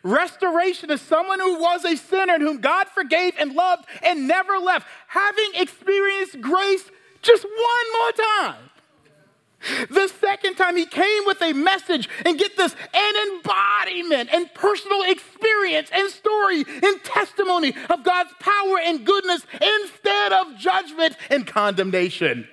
restoration 0.01 0.89
is 0.89 1.01
someone 1.01 1.39
who 1.39 1.59
was 1.59 1.85
a 1.85 1.95
sinner 1.95 2.33
and 2.33 2.43
whom 2.43 2.59
God 2.59 2.87
forgave 2.87 3.35
and 3.39 3.53
loved 3.53 3.85
and 4.03 4.27
never 4.27 4.57
left, 4.57 4.87
having 5.07 5.51
experienced 5.55 6.41
grace 6.41 6.89
just 7.21 7.43
one 7.43 8.01
more 8.01 8.11
time 8.11 8.69
the 9.89 10.11
second 10.19 10.55
time 10.55 10.75
he 10.75 10.85
came 10.85 11.25
with 11.25 11.41
a 11.41 11.53
message, 11.53 12.09
and 12.25 12.37
get 12.37 12.57
this, 12.57 12.75
an 12.93 13.13
embodiment 13.27 14.29
and 14.33 14.53
personal 14.53 15.03
experience 15.03 15.89
and 15.91 16.09
story 16.09 16.63
and 16.83 17.03
testimony 17.03 17.73
of 17.89 18.03
God's 18.03 18.31
power 18.39 18.79
and 18.83 19.05
goodness 19.05 19.45
instead 19.61 20.33
of 20.33 20.57
judgment 20.57 21.15
and 21.29 21.47
condemnation. 21.47 22.47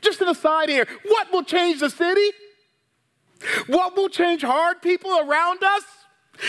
Just 0.00 0.20
an 0.20 0.28
aside 0.28 0.68
here 0.68 0.86
what 1.04 1.32
will 1.32 1.42
change 1.42 1.80
the 1.80 1.90
city? 1.90 2.30
What 3.66 3.96
will 3.96 4.08
change 4.08 4.42
hard 4.42 4.82
people 4.82 5.16
around 5.18 5.62
us? 5.62 5.84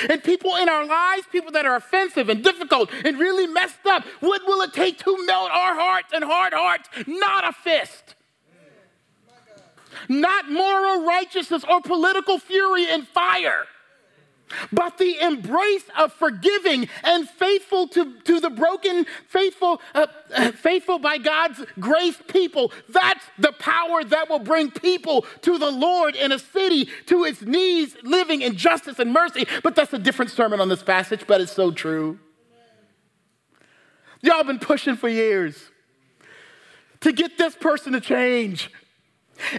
And 0.09 0.23
people 0.23 0.55
in 0.55 0.69
our 0.69 0.85
lives, 0.85 1.23
people 1.31 1.51
that 1.51 1.65
are 1.65 1.75
offensive 1.75 2.29
and 2.29 2.43
difficult 2.43 2.91
and 3.03 3.19
really 3.19 3.47
messed 3.47 3.85
up, 3.85 4.05
what 4.19 4.41
will 4.45 4.61
it 4.61 4.73
take 4.73 4.99
to 4.99 5.25
melt 5.25 5.49
our 5.51 5.75
hearts 5.75 6.13
and 6.13 6.23
hard 6.23 6.53
hearts? 6.53 6.89
Not 7.07 7.47
a 7.47 7.53
fist. 7.53 8.15
Not 10.07 10.49
moral 10.49 11.05
righteousness 11.05 11.63
or 11.69 11.81
political 11.81 12.39
fury 12.39 12.87
and 12.87 13.07
fire 13.07 13.65
but 14.71 14.97
the 14.97 15.19
embrace 15.19 15.85
of 15.97 16.13
forgiving 16.13 16.87
and 17.03 17.29
faithful 17.29 17.87
to, 17.89 18.19
to 18.21 18.39
the 18.39 18.49
broken, 18.49 19.05
faithful, 19.27 19.81
uh, 19.93 20.07
uh, 20.33 20.51
faithful 20.51 20.99
by 20.99 21.17
God's 21.17 21.63
grace 21.79 22.17
people. 22.27 22.71
That's 22.89 23.25
the 23.37 23.51
power 23.53 24.03
that 24.03 24.29
will 24.29 24.39
bring 24.39 24.71
people 24.71 25.25
to 25.41 25.57
the 25.57 25.71
Lord 25.71 26.15
in 26.15 26.31
a 26.31 26.39
city 26.39 26.89
to 27.07 27.23
its 27.23 27.41
knees, 27.41 27.95
living 28.03 28.41
in 28.41 28.55
justice 28.55 28.99
and 28.99 29.11
mercy. 29.11 29.47
But 29.63 29.75
that's 29.75 29.93
a 29.93 29.99
different 29.99 30.31
sermon 30.31 30.59
on 30.59 30.69
this 30.69 30.83
passage, 30.83 31.25
but 31.27 31.41
it's 31.41 31.51
so 31.51 31.71
true. 31.71 32.19
Y'all 34.21 34.43
been 34.43 34.59
pushing 34.59 34.95
for 34.95 35.07
years 35.07 35.71
to 37.01 37.13
get 37.13 37.37
this 37.37 37.55
person 37.55 37.93
to 37.93 38.01
change 38.01 38.69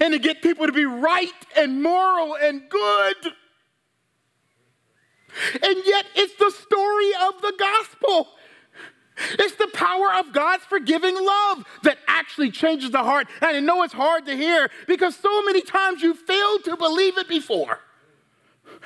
and 0.01 0.13
to 0.13 0.19
get 0.19 0.43
people 0.43 0.67
to 0.67 0.73
be 0.73 0.85
right 0.85 1.29
and 1.57 1.83
moral 1.83 2.37
and 2.37 2.69
good. 2.69 3.17
And 5.55 5.77
yet, 5.85 6.07
it's 6.15 6.35
the 6.35 6.51
story 6.51 7.11
of 7.29 7.41
the 7.43 7.55
gospel. 7.59 8.29
It's 9.39 9.57
the 9.57 9.69
power 9.75 10.15
of 10.15 10.33
God's 10.33 10.65
forgiving 10.65 11.15
love 11.15 11.65
that 11.83 11.99
actually 12.07 12.51
changes 12.51 12.91
the 12.91 13.03
heart. 13.03 13.29
And 13.41 13.57
I 13.57 13.61
know 13.61 13.83
it's 13.83 13.93
hard 13.93 14.27
to 14.27 14.37
hear 14.37 14.71
because 14.87 15.17
so 15.17 15.43
many 15.43 15.61
times 15.61 16.03
you 16.03 16.15
failed 16.15 16.65
to 16.65 16.77
believe 16.77 17.19
it 17.19 17.29
before. 17.29 17.81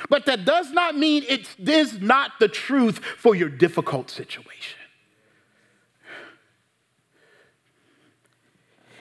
But 0.09 0.27
that 0.27 0.45
does 0.45 0.73
not 0.73 0.97
mean 0.97 1.25
it 1.29 1.49
is 1.59 2.01
not 2.01 2.33
the 2.41 2.49
truth 2.49 2.99
for 2.99 3.35
your 3.35 3.49
difficult 3.49 4.11
situation. 4.11 4.79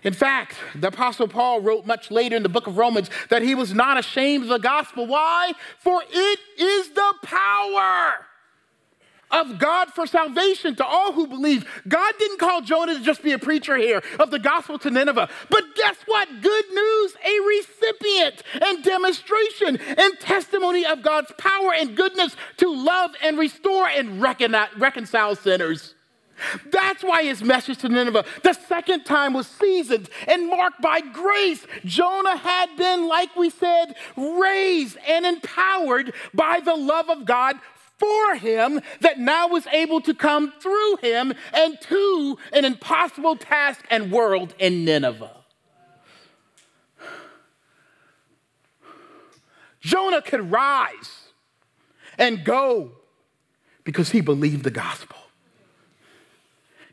In 0.04 0.14
fact, 0.14 0.56
the 0.76 0.88
Apostle 0.88 1.28
Paul 1.28 1.62
wrote 1.62 1.86
much 1.86 2.12
later 2.12 2.36
in 2.36 2.44
the 2.44 2.50
book 2.50 2.68
of 2.68 2.78
Romans 2.78 3.10
that 3.30 3.42
he 3.42 3.56
was 3.56 3.74
not 3.74 3.98
ashamed 3.98 4.44
of 4.44 4.50
the 4.50 4.60
gospel. 4.60 5.08
Why? 5.08 5.54
For 5.80 6.04
it 6.10 6.40
is 6.58 6.90
the 6.90 7.14
power 7.24 8.26
of 9.32 9.58
God 9.58 9.90
for 9.90 10.06
salvation 10.06 10.76
to 10.76 10.86
all 10.86 11.12
who 11.12 11.26
believe. 11.26 11.66
God 11.88 12.14
didn't 12.20 12.38
call 12.38 12.62
Jonah 12.62 12.96
to 12.96 13.04
just 13.04 13.24
be 13.24 13.32
a 13.32 13.40
preacher 13.40 13.76
here 13.76 14.04
of 14.20 14.30
the 14.30 14.40
gospel 14.40 14.78
to 14.80 14.92
Nineveh. 14.92 15.28
But 15.50 15.64
guess 15.76 15.96
what? 16.06 16.30
Good 16.42 16.66
news, 16.72 17.16
a 17.26 17.40
recipient 17.48 18.44
and 18.62 18.84
demonstration 18.84 19.80
and 19.98 20.20
testimony 20.20 20.86
of 20.86 21.02
God's 21.02 21.32
power 21.38 21.74
and 21.74 21.98
goodness 21.98 22.36
to 22.58 22.72
love 22.72 23.12
and 23.24 23.40
restore 23.40 23.88
and 23.88 24.22
reconcile 24.22 25.36
sinners. 25.36 25.93
That's 26.72 27.04
why 27.04 27.24
his 27.24 27.44
message 27.44 27.80
to 27.80 27.90
Nineveh, 27.90 28.26
the 28.44 28.54
second 28.54 29.04
time, 29.04 29.34
was 29.34 29.48
seasoned 29.48 30.10
and 30.28 30.50
marked 30.50 30.82
by 30.82 31.02
grace. 31.02 31.66
Jonah 31.86 32.38
had 32.38 32.76
been, 32.76 33.08
like 33.08 33.36
we 33.36 33.50
said, 33.50 33.96
raised 34.18 34.98
and 35.08 35.26
empowered 35.26 36.14
by 36.34 36.60
the 36.60 36.76
love 36.76 37.10
of 37.10 37.26
God 37.26 37.58
for 37.98 38.36
him 38.36 38.82
that 39.02 39.20
now 39.20 39.48
was 39.48 39.68
able 39.68 40.02
to 40.02 40.14
come 40.14 40.52
through 40.60 40.98
him 40.98 41.34
and 41.54 41.80
to 41.82 42.38
an 42.52 42.66
impossible 42.66 43.36
task 43.36 43.86
and 43.90 44.12
world 44.12 44.54
in 44.60 44.84
Nineveh. 44.84 45.38
Jonah 49.80 50.22
could 50.22 50.50
rise 50.50 51.30
and 52.18 52.44
go 52.44 52.92
because 53.84 54.10
he 54.10 54.22
believed 54.22 54.64
the 54.64 54.72
gospel. 54.72 55.18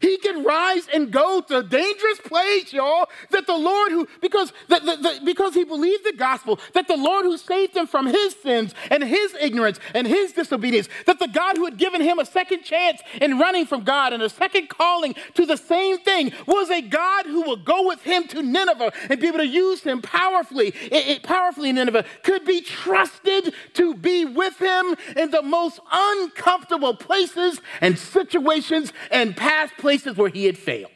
He 0.01 0.17
can 0.17 0.43
rise 0.45 0.89
and 0.93 1.11
go 1.11 1.43
to 1.43 1.59
a 1.59 1.63
dangerous 1.63 2.19
place, 2.25 2.73
y'all. 2.73 3.09
That 3.31 3.47
the 3.47 3.57
Lord 3.57 3.93
who, 3.93 4.09
because, 4.23 4.53
the, 4.69 4.81
the, 4.81 4.97
the, 4.97 5.21
because 5.25 5.55
he 5.55 5.65
believed 5.65 6.05
the 6.05 6.15
gospel, 6.15 6.59
that 6.73 6.89
the 6.89 6.97
Lord 6.97 7.27
who 7.27 7.37
saved 7.37 7.77
him 7.77 7.87
from 7.87 8.07
his 8.07 8.35
sins 8.43 8.75
and 8.91 9.05
his 9.05 9.35
ignorance 9.35 9.79
and 9.95 10.07
his 10.07 10.33
disobedience, 10.33 10.89
that 11.05 11.19
the 11.19 11.29
God 11.29 11.59
who 11.59 11.67
had 11.67 11.77
given 11.77 12.01
him 12.01 12.19
a 12.19 12.25
second 12.25 12.63
chance 12.63 13.03
in 13.21 13.39
running 13.39 13.67
from 13.67 13.85
God 13.85 14.15
and 14.15 14.23
a 14.23 14.31
second 14.31 14.71
calling 14.71 15.15
to 15.35 15.45
the 15.45 15.59
same 15.59 15.99
thing 15.99 16.33
was 16.47 16.71
a 16.71 16.81
God 16.81 17.27
who 17.27 17.43
will 17.43 17.57
go 17.57 17.87
with 17.87 18.03
him 18.03 18.27
to 18.29 18.43
Nineveh 18.43 18.93
and 19.11 19.21
be 19.21 19.29
able 19.29 19.39
to 19.39 19.47
use 19.47 19.83
him 19.83 20.01
powerfully, 20.01 20.69
it, 20.69 21.09
it, 21.09 21.23
powerfully 21.23 21.69
in 21.69 21.75
Nineveh, 21.77 22.07
could 22.23 22.47
be 22.47 22.63
trusted 22.63 23.53
to 23.75 23.95
be 23.95 24.25
with 24.25 24.57
him 24.59 24.97
in 25.15 25.31
the 25.31 25.43
most 25.43 25.79
uncomfortable 25.93 26.95
places 26.95 27.61
and 27.83 27.99
situations 27.99 28.95
and 29.11 29.37
past 29.37 29.75
places 29.77 29.90
places 29.91 30.17
where 30.17 30.29
he 30.29 30.45
had 30.45 30.57
failed. 30.57 30.93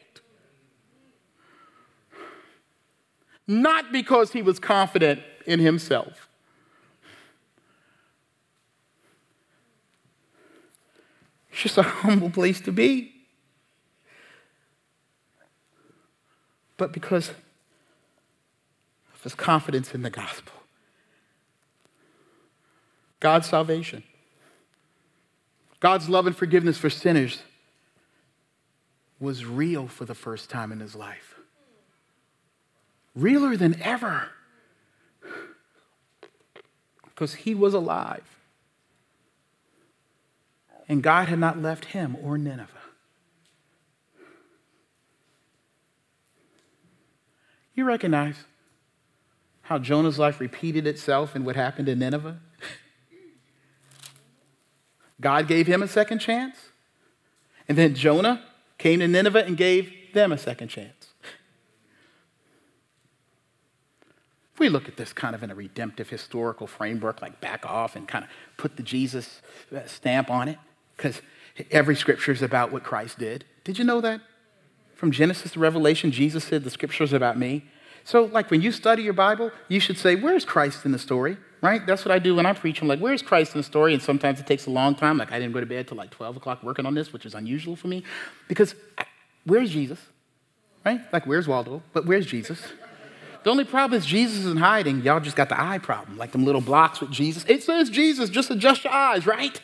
Not 3.45 3.91
because 3.91 4.31
he 4.31 4.41
was 4.41 4.57
confident 4.57 5.19
in 5.45 5.59
himself. 5.59 6.29
It's 11.51 11.63
just 11.63 11.77
a 11.77 11.83
humble 11.83 12.29
place 12.29 12.61
to 12.61 12.71
be. 12.71 13.11
But 16.77 16.93
because 16.93 17.31
of 19.13 19.23
his 19.23 19.35
confidence 19.35 19.93
in 19.93 20.03
the 20.03 20.09
gospel, 20.09 20.53
God's 23.19 23.49
salvation, 23.49 24.03
God's 25.81 26.07
love 26.07 26.27
and 26.27 26.35
forgiveness 26.35 26.77
for 26.77 26.89
sinners 26.89 27.41
was 29.25 29.43
real 29.43 29.87
for 29.87 30.05
the 30.05 30.15
first 30.15 30.49
time 30.49 30.71
in 30.71 30.79
his 30.79 30.95
life. 30.95 31.35
Realer 33.15 33.57
than 33.57 33.81
ever. 33.81 34.29
Because 37.03 37.33
he 37.33 37.55
was 37.55 37.73
alive. 37.73 38.23
And 40.87 41.01
God 41.01 41.27
had 41.27 41.39
not 41.39 41.61
left 41.61 41.85
him 41.85 42.15
or 42.21 42.37
Nineveh. 42.37 42.71
You 47.73 47.83
recognize 47.83 48.45
how 49.63 49.79
Jonah's 49.79 50.19
life 50.19 50.39
repeated 50.39 50.85
itself 50.85 51.35
in 51.35 51.43
what 51.43 51.55
happened 51.55 51.89
in 51.89 51.99
Nineveh? 51.99 52.37
God 55.19 55.47
gave 55.47 55.65
him 55.65 55.81
a 55.81 55.87
second 55.87 56.19
chance, 56.19 56.69
and 57.67 57.77
then 57.77 57.95
Jonah 57.95 58.43
came 58.77 58.99
to 58.99 59.07
Nineveh 59.07 59.45
and 59.45 59.57
gave 59.57 59.91
them 60.13 60.31
a 60.31 60.37
second 60.37 60.69
chance. 60.69 61.09
If 64.53 64.59
we 64.59 64.69
look 64.69 64.87
at 64.87 64.95
this 64.95 65.11
kind 65.11 65.35
of 65.35 65.43
in 65.43 65.51
a 65.51 65.55
redemptive 65.55 66.09
historical 66.09 66.65
framework, 66.65 67.21
like 67.21 67.41
back 67.41 67.65
off 67.65 67.97
and 67.97 68.07
kind 68.07 68.23
of 68.23 68.31
put 68.55 68.77
the 68.77 68.83
Jesus 68.83 69.41
uh, 69.75 69.85
stamp 69.85 70.29
on 70.29 70.47
it, 70.47 70.57
because 70.95 71.21
every 71.71 71.95
scripture 71.95 72.31
is 72.31 72.41
about 72.41 72.71
what 72.71 72.81
Christ 72.81 73.19
did. 73.19 73.43
Did 73.65 73.77
you 73.77 73.83
know 73.83 73.99
that? 73.99 74.21
From 74.95 75.11
Genesis 75.11 75.51
to 75.51 75.59
Revelation, 75.59 76.09
Jesus 76.09 76.45
said, 76.45 76.63
The 76.63 76.69
scriptures 76.69 77.11
about 77.11 77.37
me. 77.37 77.65
So, 78.05 78.25
like 78.25 78.51
when 78.51 78.61
you 78.61 78.71
study 78.71 79.01
your 79.01 79.13
Bible, 79.13 79.51
you 79.67 79.79
should 79.79 79.97
say, 79.97 80.15
Where's 80.15 80.45
Christ 80.45 80.85
in 80.85 80.91
the 80.91 80.99
story? 80.99 81.37
Right? 81.61 81.85
That's 81.85 82.05
what 82.05 82.11
I 82.11 82.19
do 82.19 82.35
when 82.35 82.45
I 82.45 82.53
preach. 82.53 82.81
I'm 82.81 82.87
like, 82.87 82.99
Where's 82.99 83.23
Christ 83.23 83.55
in 83.55 83.59
the 83.59 83.63
story? 83.63 83.93
And 83.93 84.01
sometimes 84.01 84.39
it 84.39 84.45
takes 84.45 84.67
a 84.67 84.69
long 84.69 84.95
time. 84.95 85.17
Like, 85.17 85.31
I 85.31 85.39
didn't 85.39 85.53
go 85.53 85.59
to 85.59 85.65
bed 85.65 85.87
till 85.87 85.97
like 85.97 86.11
12 86.11 86.37
o'clock 86.37 86.63
working 86.63 86.85
on 86.85 86.93
this, 86.93 87.11
which 87.11 87.25
is 87.25 87.33
unusual 87.33 87.75
for 87.75 87.87
me. 87.87 88.03
Because 88.47 88.75
where's 89.45 89.71
Jesus? 89.71 89.99
Right? 90.85 91.01
Like, 91.11 91.25
where's 91.25 91.47
Waldo? 91.47 91.81
But 91.93 92.05
where's 92.05 92.27
Jesus? 92.27 92.61
The 93.43 93.49
only 93.49 93.63
problem 93.63 93.97
is 93.97 94.05
Jesus 94.05 94.39
isn't 94.39 94.57
hiding. 94.57 95.01
Y'all 95.01 95.19
just 95.19 95.35
got 95.35 95.49
the 95.49 95.59
eye 95.59 95.79
problem, 95.79 96.17
like 96.17 96.31
them 96.31 96.45
little 96.45 96.61
blocks 96.61 97.01
with 97.01 97.11
Jesus. 97.11 97.45
It 97.47 97.63
says 97.63 97.89
Jesus, 97.89 98.29
just 98.29 98.49
adjust 98.49 98.83
your 98.83 98.93
eyes, 98.93 99.25
right? 99.25 99.59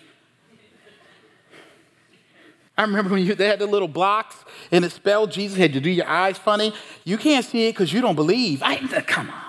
I 2.78 2.84
remember 2.84 3.11
when 3.11 3.26
you, 3.26 3.36
they 3.36 3.47
had 3.47 3.59
the 3.59 3.67
little 3.67 3.88
blocks 3.88 4.36
and 4.72 4.84
it 4.86 4.91
spelled 4.91 5.32
Jesus, 5.32 5.57
had 5.57 5.74
to 5.74 5.82
do 5.82 5.89
your 5.89 6.07
eyes 6.07 6.38
funny. 6.38 6.74
You 7.03 7.17
can't 7.17 7.45
see 7.45 7.67
it 7.67 7.74
because 7.74 7.91
you 7.93 8.01
don't 8.01 8.15
believe. 8.15 8.63
I, 8.63 8.78
come 9.01 9.30
on. 9.30 9.41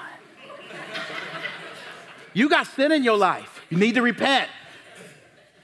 you 2.34 2.48
got 2.48 2.66
sin 2.66 2.92
in 2.92 3.04
your 3.04 3.16
life. 3.16 3.60
You 3.70 3.78
need 3.78 3.94
to 3.94 4.02
repent. 4.02 4.50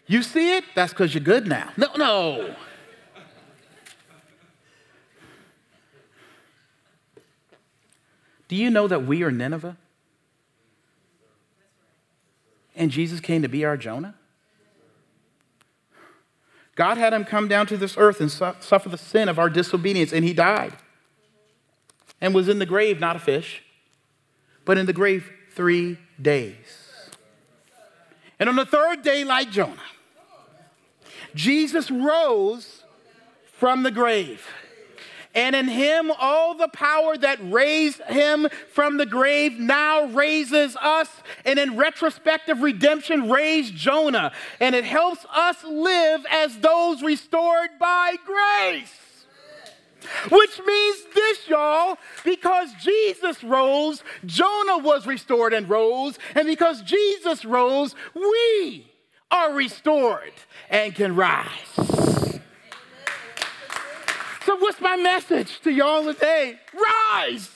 You 0.07 0.23
see 0.23 0.57
it? 0.57 0.65
That's 0.75 0.93
because 0.93 1.15
you're 1.15 1.23
good 1.23 1.47
now. 1.47 1.71
No, 1.77 1.89
no. 1.97 2.55
Do 8.49 8.57
you 8.57 8.71
know 8.71 8.89
that 8.89 9.05
we 9.05 9.23
are 9.23 9.31
Nineveh? 9.31 9.77
And 12.75 12.91
Jesus 12.91 13.21
came 13.21 13.43
to 13.43 13.49
be 13.49 13.65
our 13.65 13.77
Jonah? 13.77 14.15
God 16.79 16.97
had 16.97 17.13
him 17.13 17.25
come 17.25 17.49
down 17.49 17.67
to 17.67 17.77
this 17.77 17.97
earth 17.99 18.21
and 18.21 18.31
su- 18.31 18.55
suffer 18.61 18.89
the 18.89 18.97
sin 18.97 19.29
of 19.29 19.37
our 19.37 19.51
disobedience, 19.51 20.13
and 20.13 20.25
he 20.25 20.33
died. 20.33 20.75
And 22.21 22.33
was 22.33 22.49
in 22.49 22.61
the 22.61 22.67
grave, 22.67 23.01
not 23.01 23.17
a 23.17 23.19
fish, 23.19 23.65
but 24.65 24.79
in 24.79 24.87
the 24.87 24.93
grave 24.93 25.29
three 25.51 25.99
days. 26.23 26.55
And 28.39 28.49
on 28.49 28.55
the 28.55 28.65
third 28.65 29.03
day, 29.03 29.25
like 29.25 29.51
Jonah, 29.51 29.75
Jesus 31.35 31.91
rose 31.91 32.85
from 33.55 33.83
the 33.83 33.91
grave. 33.91 34.47
And 35.35 35.55
in 35.55 35.69
him, 35.69 36.11
all 36.19 36.55
the 36.55 36.69
power 36.69 37.17
that 37.19 37.39
raised 37.43 38.01
him 38.03 38.49
from 38.73 38.97
the 38.97 39.07
grave 39.07 39.59
now 39.59 40.07
raises 40.07 40.77
us. 40.77 41.09
And 41.45 41.59
in 41.59 41.77
retrospective 41.77 42.61
redemption, 42.61 43.31
raised 43.31 43.75
Jonah. 43.75 44.33
And 44.59 44.75
it 44.75 44.85
helps 44.85 45.25
us 45.35 45.63
live 45.65 46.25
as 46.31 46.59
those 46.59 47.03
restored 47.03 47.71
by 47.79 48.17
grace. 48.25 48.95
Which 50.31 50.61
means 50.65 50.97
this, 51.15 51.49
y'all, 51.49 51.99
because 52.25 52.73
Jesus 52.81 53.43
rose, 53.45 54.03
Jonah 54.25 54.79
was 54.79 55.07
restored 55.07 55.53
and 55.53 55.69
rose. 55.69 56.19
And 56.35 56.47
because 56.47 56.83
Jesus 56.83 57.45
rose, 57.45 57.95
we 58.15 58.91
are 59.31 59.53
restored 59.53 60.33
and 60.71 60.95
can 60.95 61.15
rise. 61.15 62.38
What's 64.59 64.81
my 64.81 64.97
message 64.97 65.61
to 65.61 65.71
y'all 65.71 66.05
today? 66.05 66.59
Rise! 66.75 67.51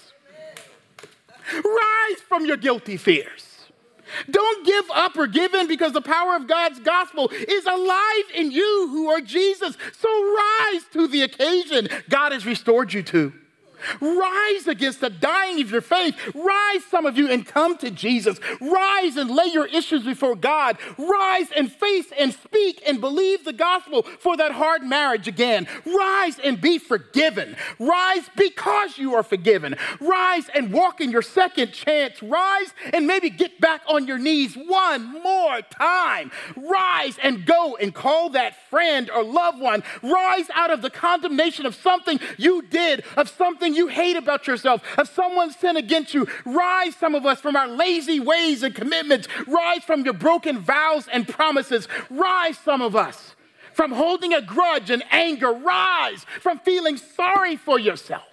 Rise 1.52 2.20
from 2.28 2.46
your 2.46 2.56
guilty 2.56 2.96
fears. 2.96 3.52
Don't 4.30 4.66
give 4.66 4.84
up 4.92 5.16
or 5.16 5.26
give 5.26 5.54
in 5.54 5.66
because 5.66 5.92
the 5.92 6.00
power 6.00 6.36
of 6.36 6.46
God's 6.46 6.78
gospel 6.80 7.30
is 7.30 7.66
alive 7.66 8.24
in 8.34 8.50
you 8.50 8.88
who 8.90 9.08
are 9.08 9.20
Jesus. 9.20 9.76
So 9.98 10.08
rise 10.08 10.82
to 10.92 11.08
the 11.08 11.22
occasion 11.22 11.88
God 12.08 12.32
has 12.32 12.46
restored 12.46 12.92
you 12.92 13.02
to. 13.04 13.32
Rise 14.00 14.66
against 14.66 15.00
the 15.00 15.10
dying 15.10 15.60
of 15.60 15.70
your 15.70 15.80
faith. 15.80 16.16
Rise, 16.34 16.84
some 16.84 17.06
of 17.06 17.16
you, 17.16 17.28
and 17.28 17.46
come 17.46 17.76
to 17.78 17.90
Jesus. 17.90 18.38
Rise 18.60 19.16
and 19.16 19.30
lay 19.30 19.46
your 19.46 19.66
issues 19.66 20.04
before 20.04 20.36
God. 20.36 20.78
Rise 20.98 21.48
and 21.54 21.70
face 21.70 22.12
and 22.18 22.32
speak 22.32 22.82
and 22.86 23.00
believe 23.00 23.44
the 23.44 23.52
gospel 23.52 24.02
for 24.18 24.36
that 24.36 24.52
hard 24.52 24.82
marriage 24.82 25.28
again. 25.28 25.66
Rise 25.86 26.38
and 26.38 26.60
be 26.60 26.78
forgiven. 26.78 27.56
Rise 27.78 28.28
because 28.36 28.98
you 28.98 29.14
are 29.14 29.22
forgiven. 29.22 29.76
Rise 30.00 30.48
and 30.54 30.72
walk 30.72 31.00
in 31.00 31.10
your 31.10 31.22
second 31.22 31.72
chance. 31.72 32.22
Rise 32.22 32.72
and 32.92 33.06
maybe 33.06 33.30
get 33.30 33.60
back 33.60 33.82
on 33.88 34.06
your 34.06 34.18
knees 34.18 34.54
one 34.54 35.22
more 35.22 35.60
time. 35.62 36.30
Rise 36.56 37.16
and 37.22 37.44
go 37.46 37.76
and 37.76 37.94
call 37.94 38.30
that 38.30 38.56
friend 38.68 39.10
or 39.10 39.22
loved 39.22 39.60
one. 39.60 39.82
Rise 40.02 40.48
out 40.54 40.70
of 40.70 40.82
the 40.82 40.90
condemnation 40.90 41.66
of 41.66 41.74
something 41.74 42.20
you 42.38 42.62
did, 42.62 43.04
of 43.16 43.28
something 43.28 43.71
something 43.72 43.76
you 43.76 43.88
hate 43.88 44.16
about 44.16 44.46
yourself, 44.46 44.82
if 44.98 45.14
someone 45.14 45.50
sinned 45.52 45.78
against 45.78 46.14
you, 46.14 46.26
rise 46.44 46.94
some 46.96 47.14
of 47.14 47.26
us 47.26 47.40
from 47.40 47.56
our 47.56 47.68
lazy 47.68 48.20
ways 48.20 48.62
and 48.62 48.74
commitments. 48.74 49.28
Rise 49.46 49.84
from 49.84 50.04
your 50.04 50.14
broken 50.14 50.58
vows 50.58 51.08
and 51.08 51.26
promises. 51.26 51.88
Rise 52.10 52.58
some 52.58 52.82
of 52.82 52.94
us 52.94 53.34
from 53.74 53.92
holding 53.92 54.34
a 54.34 54.42
grudge 54.42 54.90
and 54.90 55.02
anger. 55.10 55.52
Rise 55.52 56.24
from 56.40 56.58
feeling 56.58 56.96
sorry 56.96 57.56
for 57.56 57.78
yourself. 57.78 58.31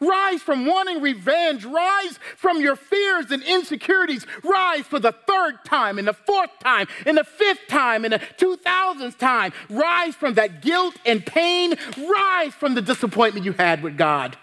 Rise 0.00 0.42
from 0.42 0.66
wanting 0.66 1.00
revenge. 1.00 1.64
Rise 1.64 2.18
from 2.36 2.60
your 2.60 2.76
fears 2.76 3.30
and 3.30 3.42
insecurities. 3.42 4.26
Rise 4.42 4.86
for 4.86 4.98
the 4.98 5.12
third 5.12 5.64
time, 5.64 5.98
and 5.98 6.08
the 6.08 6.14
fourth 6.14 6.50
time, 6.60 6.88
and 7.06 7.18
the 7.18 7.24
fifth 7.24 7.68
time, 7.68 8.04
and 8.04 8.14
the 8.14 8.18
2000th 8.18 9.18
time. 9.18 9.52
Rise 9.68 10.14
from 10.14 10.34
that 10.34 10.62
guilt 10.62 10.94
and 11.04 11.24
pain. 11.24 11.74
Rise 11.98 12.54
from 12.54 12.74
the 12.74 12.82
disappointment 12.82 13.44
you 13.44 13.52
had 13.52 13.82
with 13.82 13.96
God. 13.96 14.36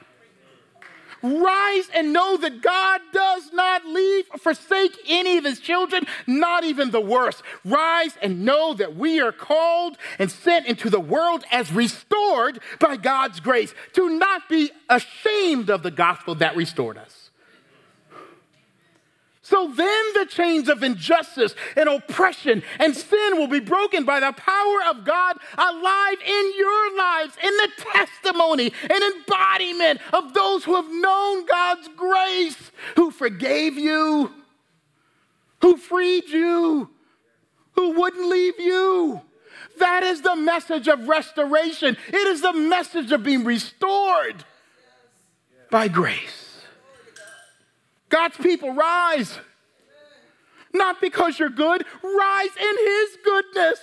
Rise 1.23 1.89
and 1.93 2.13
know 2.13 2.37
that 2.37 2.61
God 2.61 3.01
does 3.11 3.51
not 3.53 3.85
leave 3.85 4.25
or 4.31 4.37
forsake 4.37 4.97
any 5.07 5.37
of 5.37 5.45
his 5.45 5.59
children, 5.59 6.05
not 6.25 6.63
even 6.63 6.91
the 6.91 7.01
worst. 7.01 7.41
Rise 7.65 8.17
and 8.21 8.45
know 8.45 8.73
that 8.75 8.95
we 8.95 9.19
are 9.19 9.31
called 9.31 9.97
and 10.19 10.31
sent 10.31 10.67
into 10.67 10.89
the 10.89 10.99
world 10.99 11.43
as 11.51 11.71
restored 11.71 12.59
by 12.79 12.97
God's 12.97 13.39
grace, 13.39 13.73
to 13.93 14.09
not 14.17 14.47
be 14.49 14.71
ashamed 14.89 15.69
of 15.69 15.83
the 15.83 15.91
gospel 15.91 16.35
that 16.35 16.55
restored 16.55 16.97
us. 16.97 17.16
So 19.49 19.71
then 19.73 20.03
the 20.13 20.25
chains 20.25 20.67
of 20.67 20.83
injustice 20.83 21.55
and 21.77 21.87
oppression 21.87 22.63
and 22.79 22.93
sin 22.93 23.37
will 23.37 23.47
be 23.47 23.61
broken 23.61 24.03
by 24.03 24.19
the 24.19 24.33
power 24.33 24.79
of 24.89 25.05
God 25.05 25.37
alive 25.57 26.17
in 26.25 26.53
your 26.57 26.97
lives, 26.97 27.37
in 27.41 27.55
the 27.55 27.69
testimony 27.93 28.73
and 28.81 29.15
embodiment 29.15 30.01
of 30.11 30.33
those 30.33 30.65
who 30.65 30.75
have 30.75 30.91
known 30.91 31.45
God's 31.45 31.87
grace, 31.95 32.71
who 32.97 33.09
forgave 33.09 33.77
you, 33.77 34.33
who 35.61 35.77
freed 35.77 36.27
you, 36.27 36.89
who 37.71 37.91
wouldn't 37.91 38.27
leave 38.27 38.59
you. 38.59 39.21
That 39.79 40.03
is 40.03 40.23
the 40.23 40.35
message 40.35 40.89
of 40.89 41.07
restoration. 41.07 41.95
It 42.09 42.27
is 42.27 42.41
the 42.41 42.51
message 42.51 43.13
of 43.13 43.23
being 43.23 43.45
restored 43.45 44.43
by 45.71 45.87
grace. 45.87 46.46
God's 48.17 48.37
people, 48.37 48.73
rise. 48.73 49.37
Not 50.73 50.99
because 50.99 51.37
you're 51.37 51.51
good, 51.51 51.85
rise 52.03 52.49
in 52.59 52.75
His 52.83 53.17
goodness. 53.23 53.79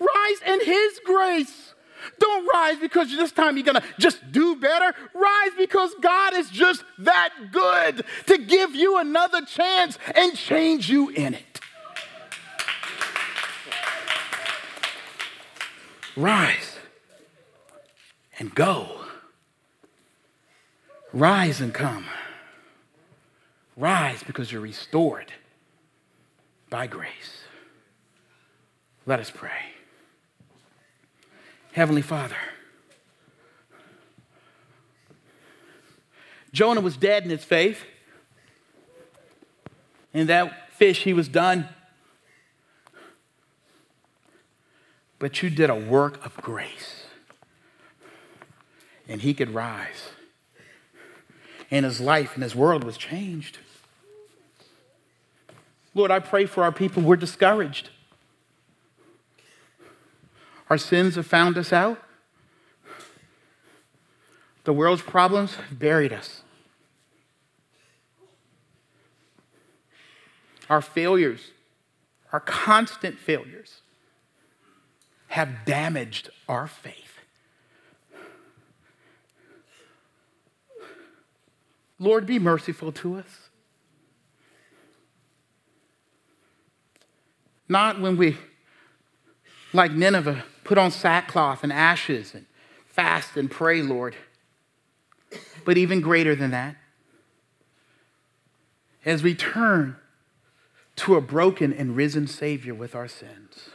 Rise 0.00 0.40
in 0.44 0.60
His 0.64 1.00
grace. 1.04 1.74
Don't 2.18 2.48
rise 2.52 2.78
because 2.78 3.10
this 3.10 3.30
time 3.30 3.56
you're 3.56 3.64
gonna 3.64 3.84
just 3.96 4.32
do 4.32 4.56
better. 4.56 4.92
Rise 5.14 5.52
because 5.56 5.94
God 6.00 6.34
is 6.34 6.50
just 6.50 6.84
that 6.98 7.30
good 7.52 8.04
to 8.26 8.38
give 8.38 8.74
you 8.74 8.98
another 8.98 9.42
chance 9.42 9.98
and 10.16 10.36
change 10.36 10.90
you 10.90 11.10
in 11.10 11.34
it. 11.34 11.60
Rise 16.16 16.76
and 18.40 18.52
go. 18.52 19.00
Rise 21.12 21.60
and 21.60 21.72
come. 21.72 22.06
Rise 23.76 24.22
because 24.22 24.52
you're 24.52 24.60
restored 24.60 25.32
by 26.68 26.86
grace. 26.86 27.44
Let 29.06 29.20
us 29.20 29.30
pray. 29.30 29.50
Heavenly 31.72 32.02
Father, 32.02 32.36
Jonah 36.52 36.82
was 36.82 36.96
dead 36.96 37.24
in 37.24 37.30
his 37.30 37.44
faith. 37.44 37.82
In 40.12 40.26
that 40.26 40.72
fish, 40.74 41.04
he 41.04 41.14
was 41.14 41.28
done. 41.28 41.68
But 45.18 45.42
you 45.42 45.48
did 45.48 45.70
a 45.70 45.74
work 45.74 46.24
of 46.26 46.36
grace. 46.36 47.04
And 49.08 49.22
he 49.22 49.32
could 49.32 49.54
rise. 49.54 50.10
And 51.72 51.84
his 51.86 52.00
life 52.00 52.34
and 52.34 52.42
his 52.42 52.54
world 52.54 52.84
was 52.84 52.96
changed. 52.96 53.58
Lord, 55.94 56.10
I 56.10 56.20
pray 56.20 56.46
for 56.46 56.62
our 56.62 56.70
people. 56.70 57.02
We're 57.02 57.16
discouraged. 57.16 57.88
Our 60.70 60.78
sins 60.78 61.16
have 61.16 61.26
found 61.26 61.58
us 61.58 61.72
out. 61.72 62.00
The 64.64 64.72
world's 64.72 65.02
problems 65.02 65.56
have 65.56 65.78
buried 65.78 66.12
us. 66.12 66.42
Our 70.70 70.80
failures, 70.80 71.50
our 72.32 72.40
constant 72.40 73.18
failures, 73.18 73.80
have 75.28 75.64
damaged 75.64 76.30
our 76.48 76.66
faith. 76.66 77.11
Lord, 82.02 82.26
be 82.26 82.38
merciful 82.38 82.92
to 82.92 83.16
us. 83.16 83.48
Not 87.68 88.00
when 88.00 88.16
we, 88.16 88.36
like 89.72 89.92
Nineveh, 89.92 90.44
put 90.64 90.78
on 90.78 90.90
sackcloth 90.90 91.62
and 91.62 91.72
ashes 91.72 92.34
and 92.34 92.46
fast 92.86 93.36
and 93.36 93.50
pray, 93.50 93.82
Lord 93.82 94.16
but 95.64 95.78
even 95.78 96.00
greater 96.00 96.34
than 96.34 96.50
that. 96.50 96.76
As 99.04 99.22
we 99.22 99.34
turn 99.34 99.96
to 100.96 101.16
a 101.16 101.20
broken 101.20 101.72
and 101.72 101.96
risen 101.96 102.26
Savior 102.26 102.74
with 102.74 102.94
our 102.94 103.08
sins, 103.08 103.70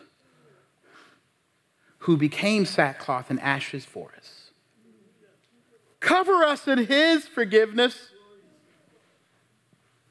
who 1.99 2.15
became 2.15 2.65
sackcloth 2.65 3.29
and 3.29 3.39
ashes 3.41 3.83
for 3.83 4.13
us. 4.17 4.51
Cover 5.99 6.43
us 6.43 6.67
in 6.67 6.85
His 6.85 7.27
forgiveness 7.27 8.11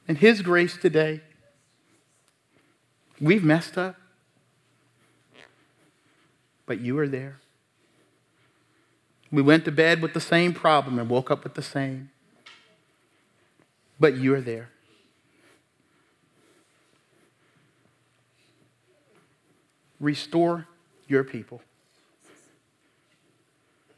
and 0.07 0.17
His 0.17 0.41
grace 0.41 0.77
today. 0.77 1.21
We've 3.19 3.43
messed 3.43 3.77
up, 3.77 3.95
but 6.65 6.79
you 6.79 6.97
are 6.99 7.07
there. 7.07 7.39
We 9.31 9.41
went 9.41 9.65
to 9.65 9.71
bed 9.71 10.01
with 10.01 10.13
the 10.13 10.21
same 10.21 10.53
problem 10.53 10.99
and 10.99 11.09
woke 11.09 11.29
up 11.29 11.43
with 11.43 11.55
the 11.55 11.61
same. 11.61 12.11
But 13.99 14.17
you're 14.17 14.41
there. 14.41 14.69
Restore 19.99 20.67
your 21.07 21.23
people, 21.23 21.61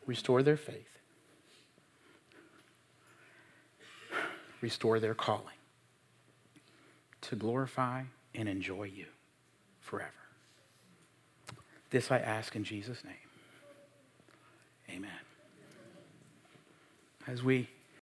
restore 0.06 0.42
their 0.42 0.56
faith, 0.56 0.88
restore 4.62 5.02
their 5.02 5.14
calling 5.14 5.59
to 7.30 7.36
glorify 7.36 8.02
and 8.34 8.50
enjoy 8.50 8.86
you 8.86 9.06
forever. 9.82 10.10
This 11.92 12.10
I 12.12 12.18
ask 12.18 12.56
in 12.56 12.64
Jesus' 12.64 13.04
name. 13.04 13.14
Amen. 14.90 15.12
As 17.28 17.44
we 17.44 17.70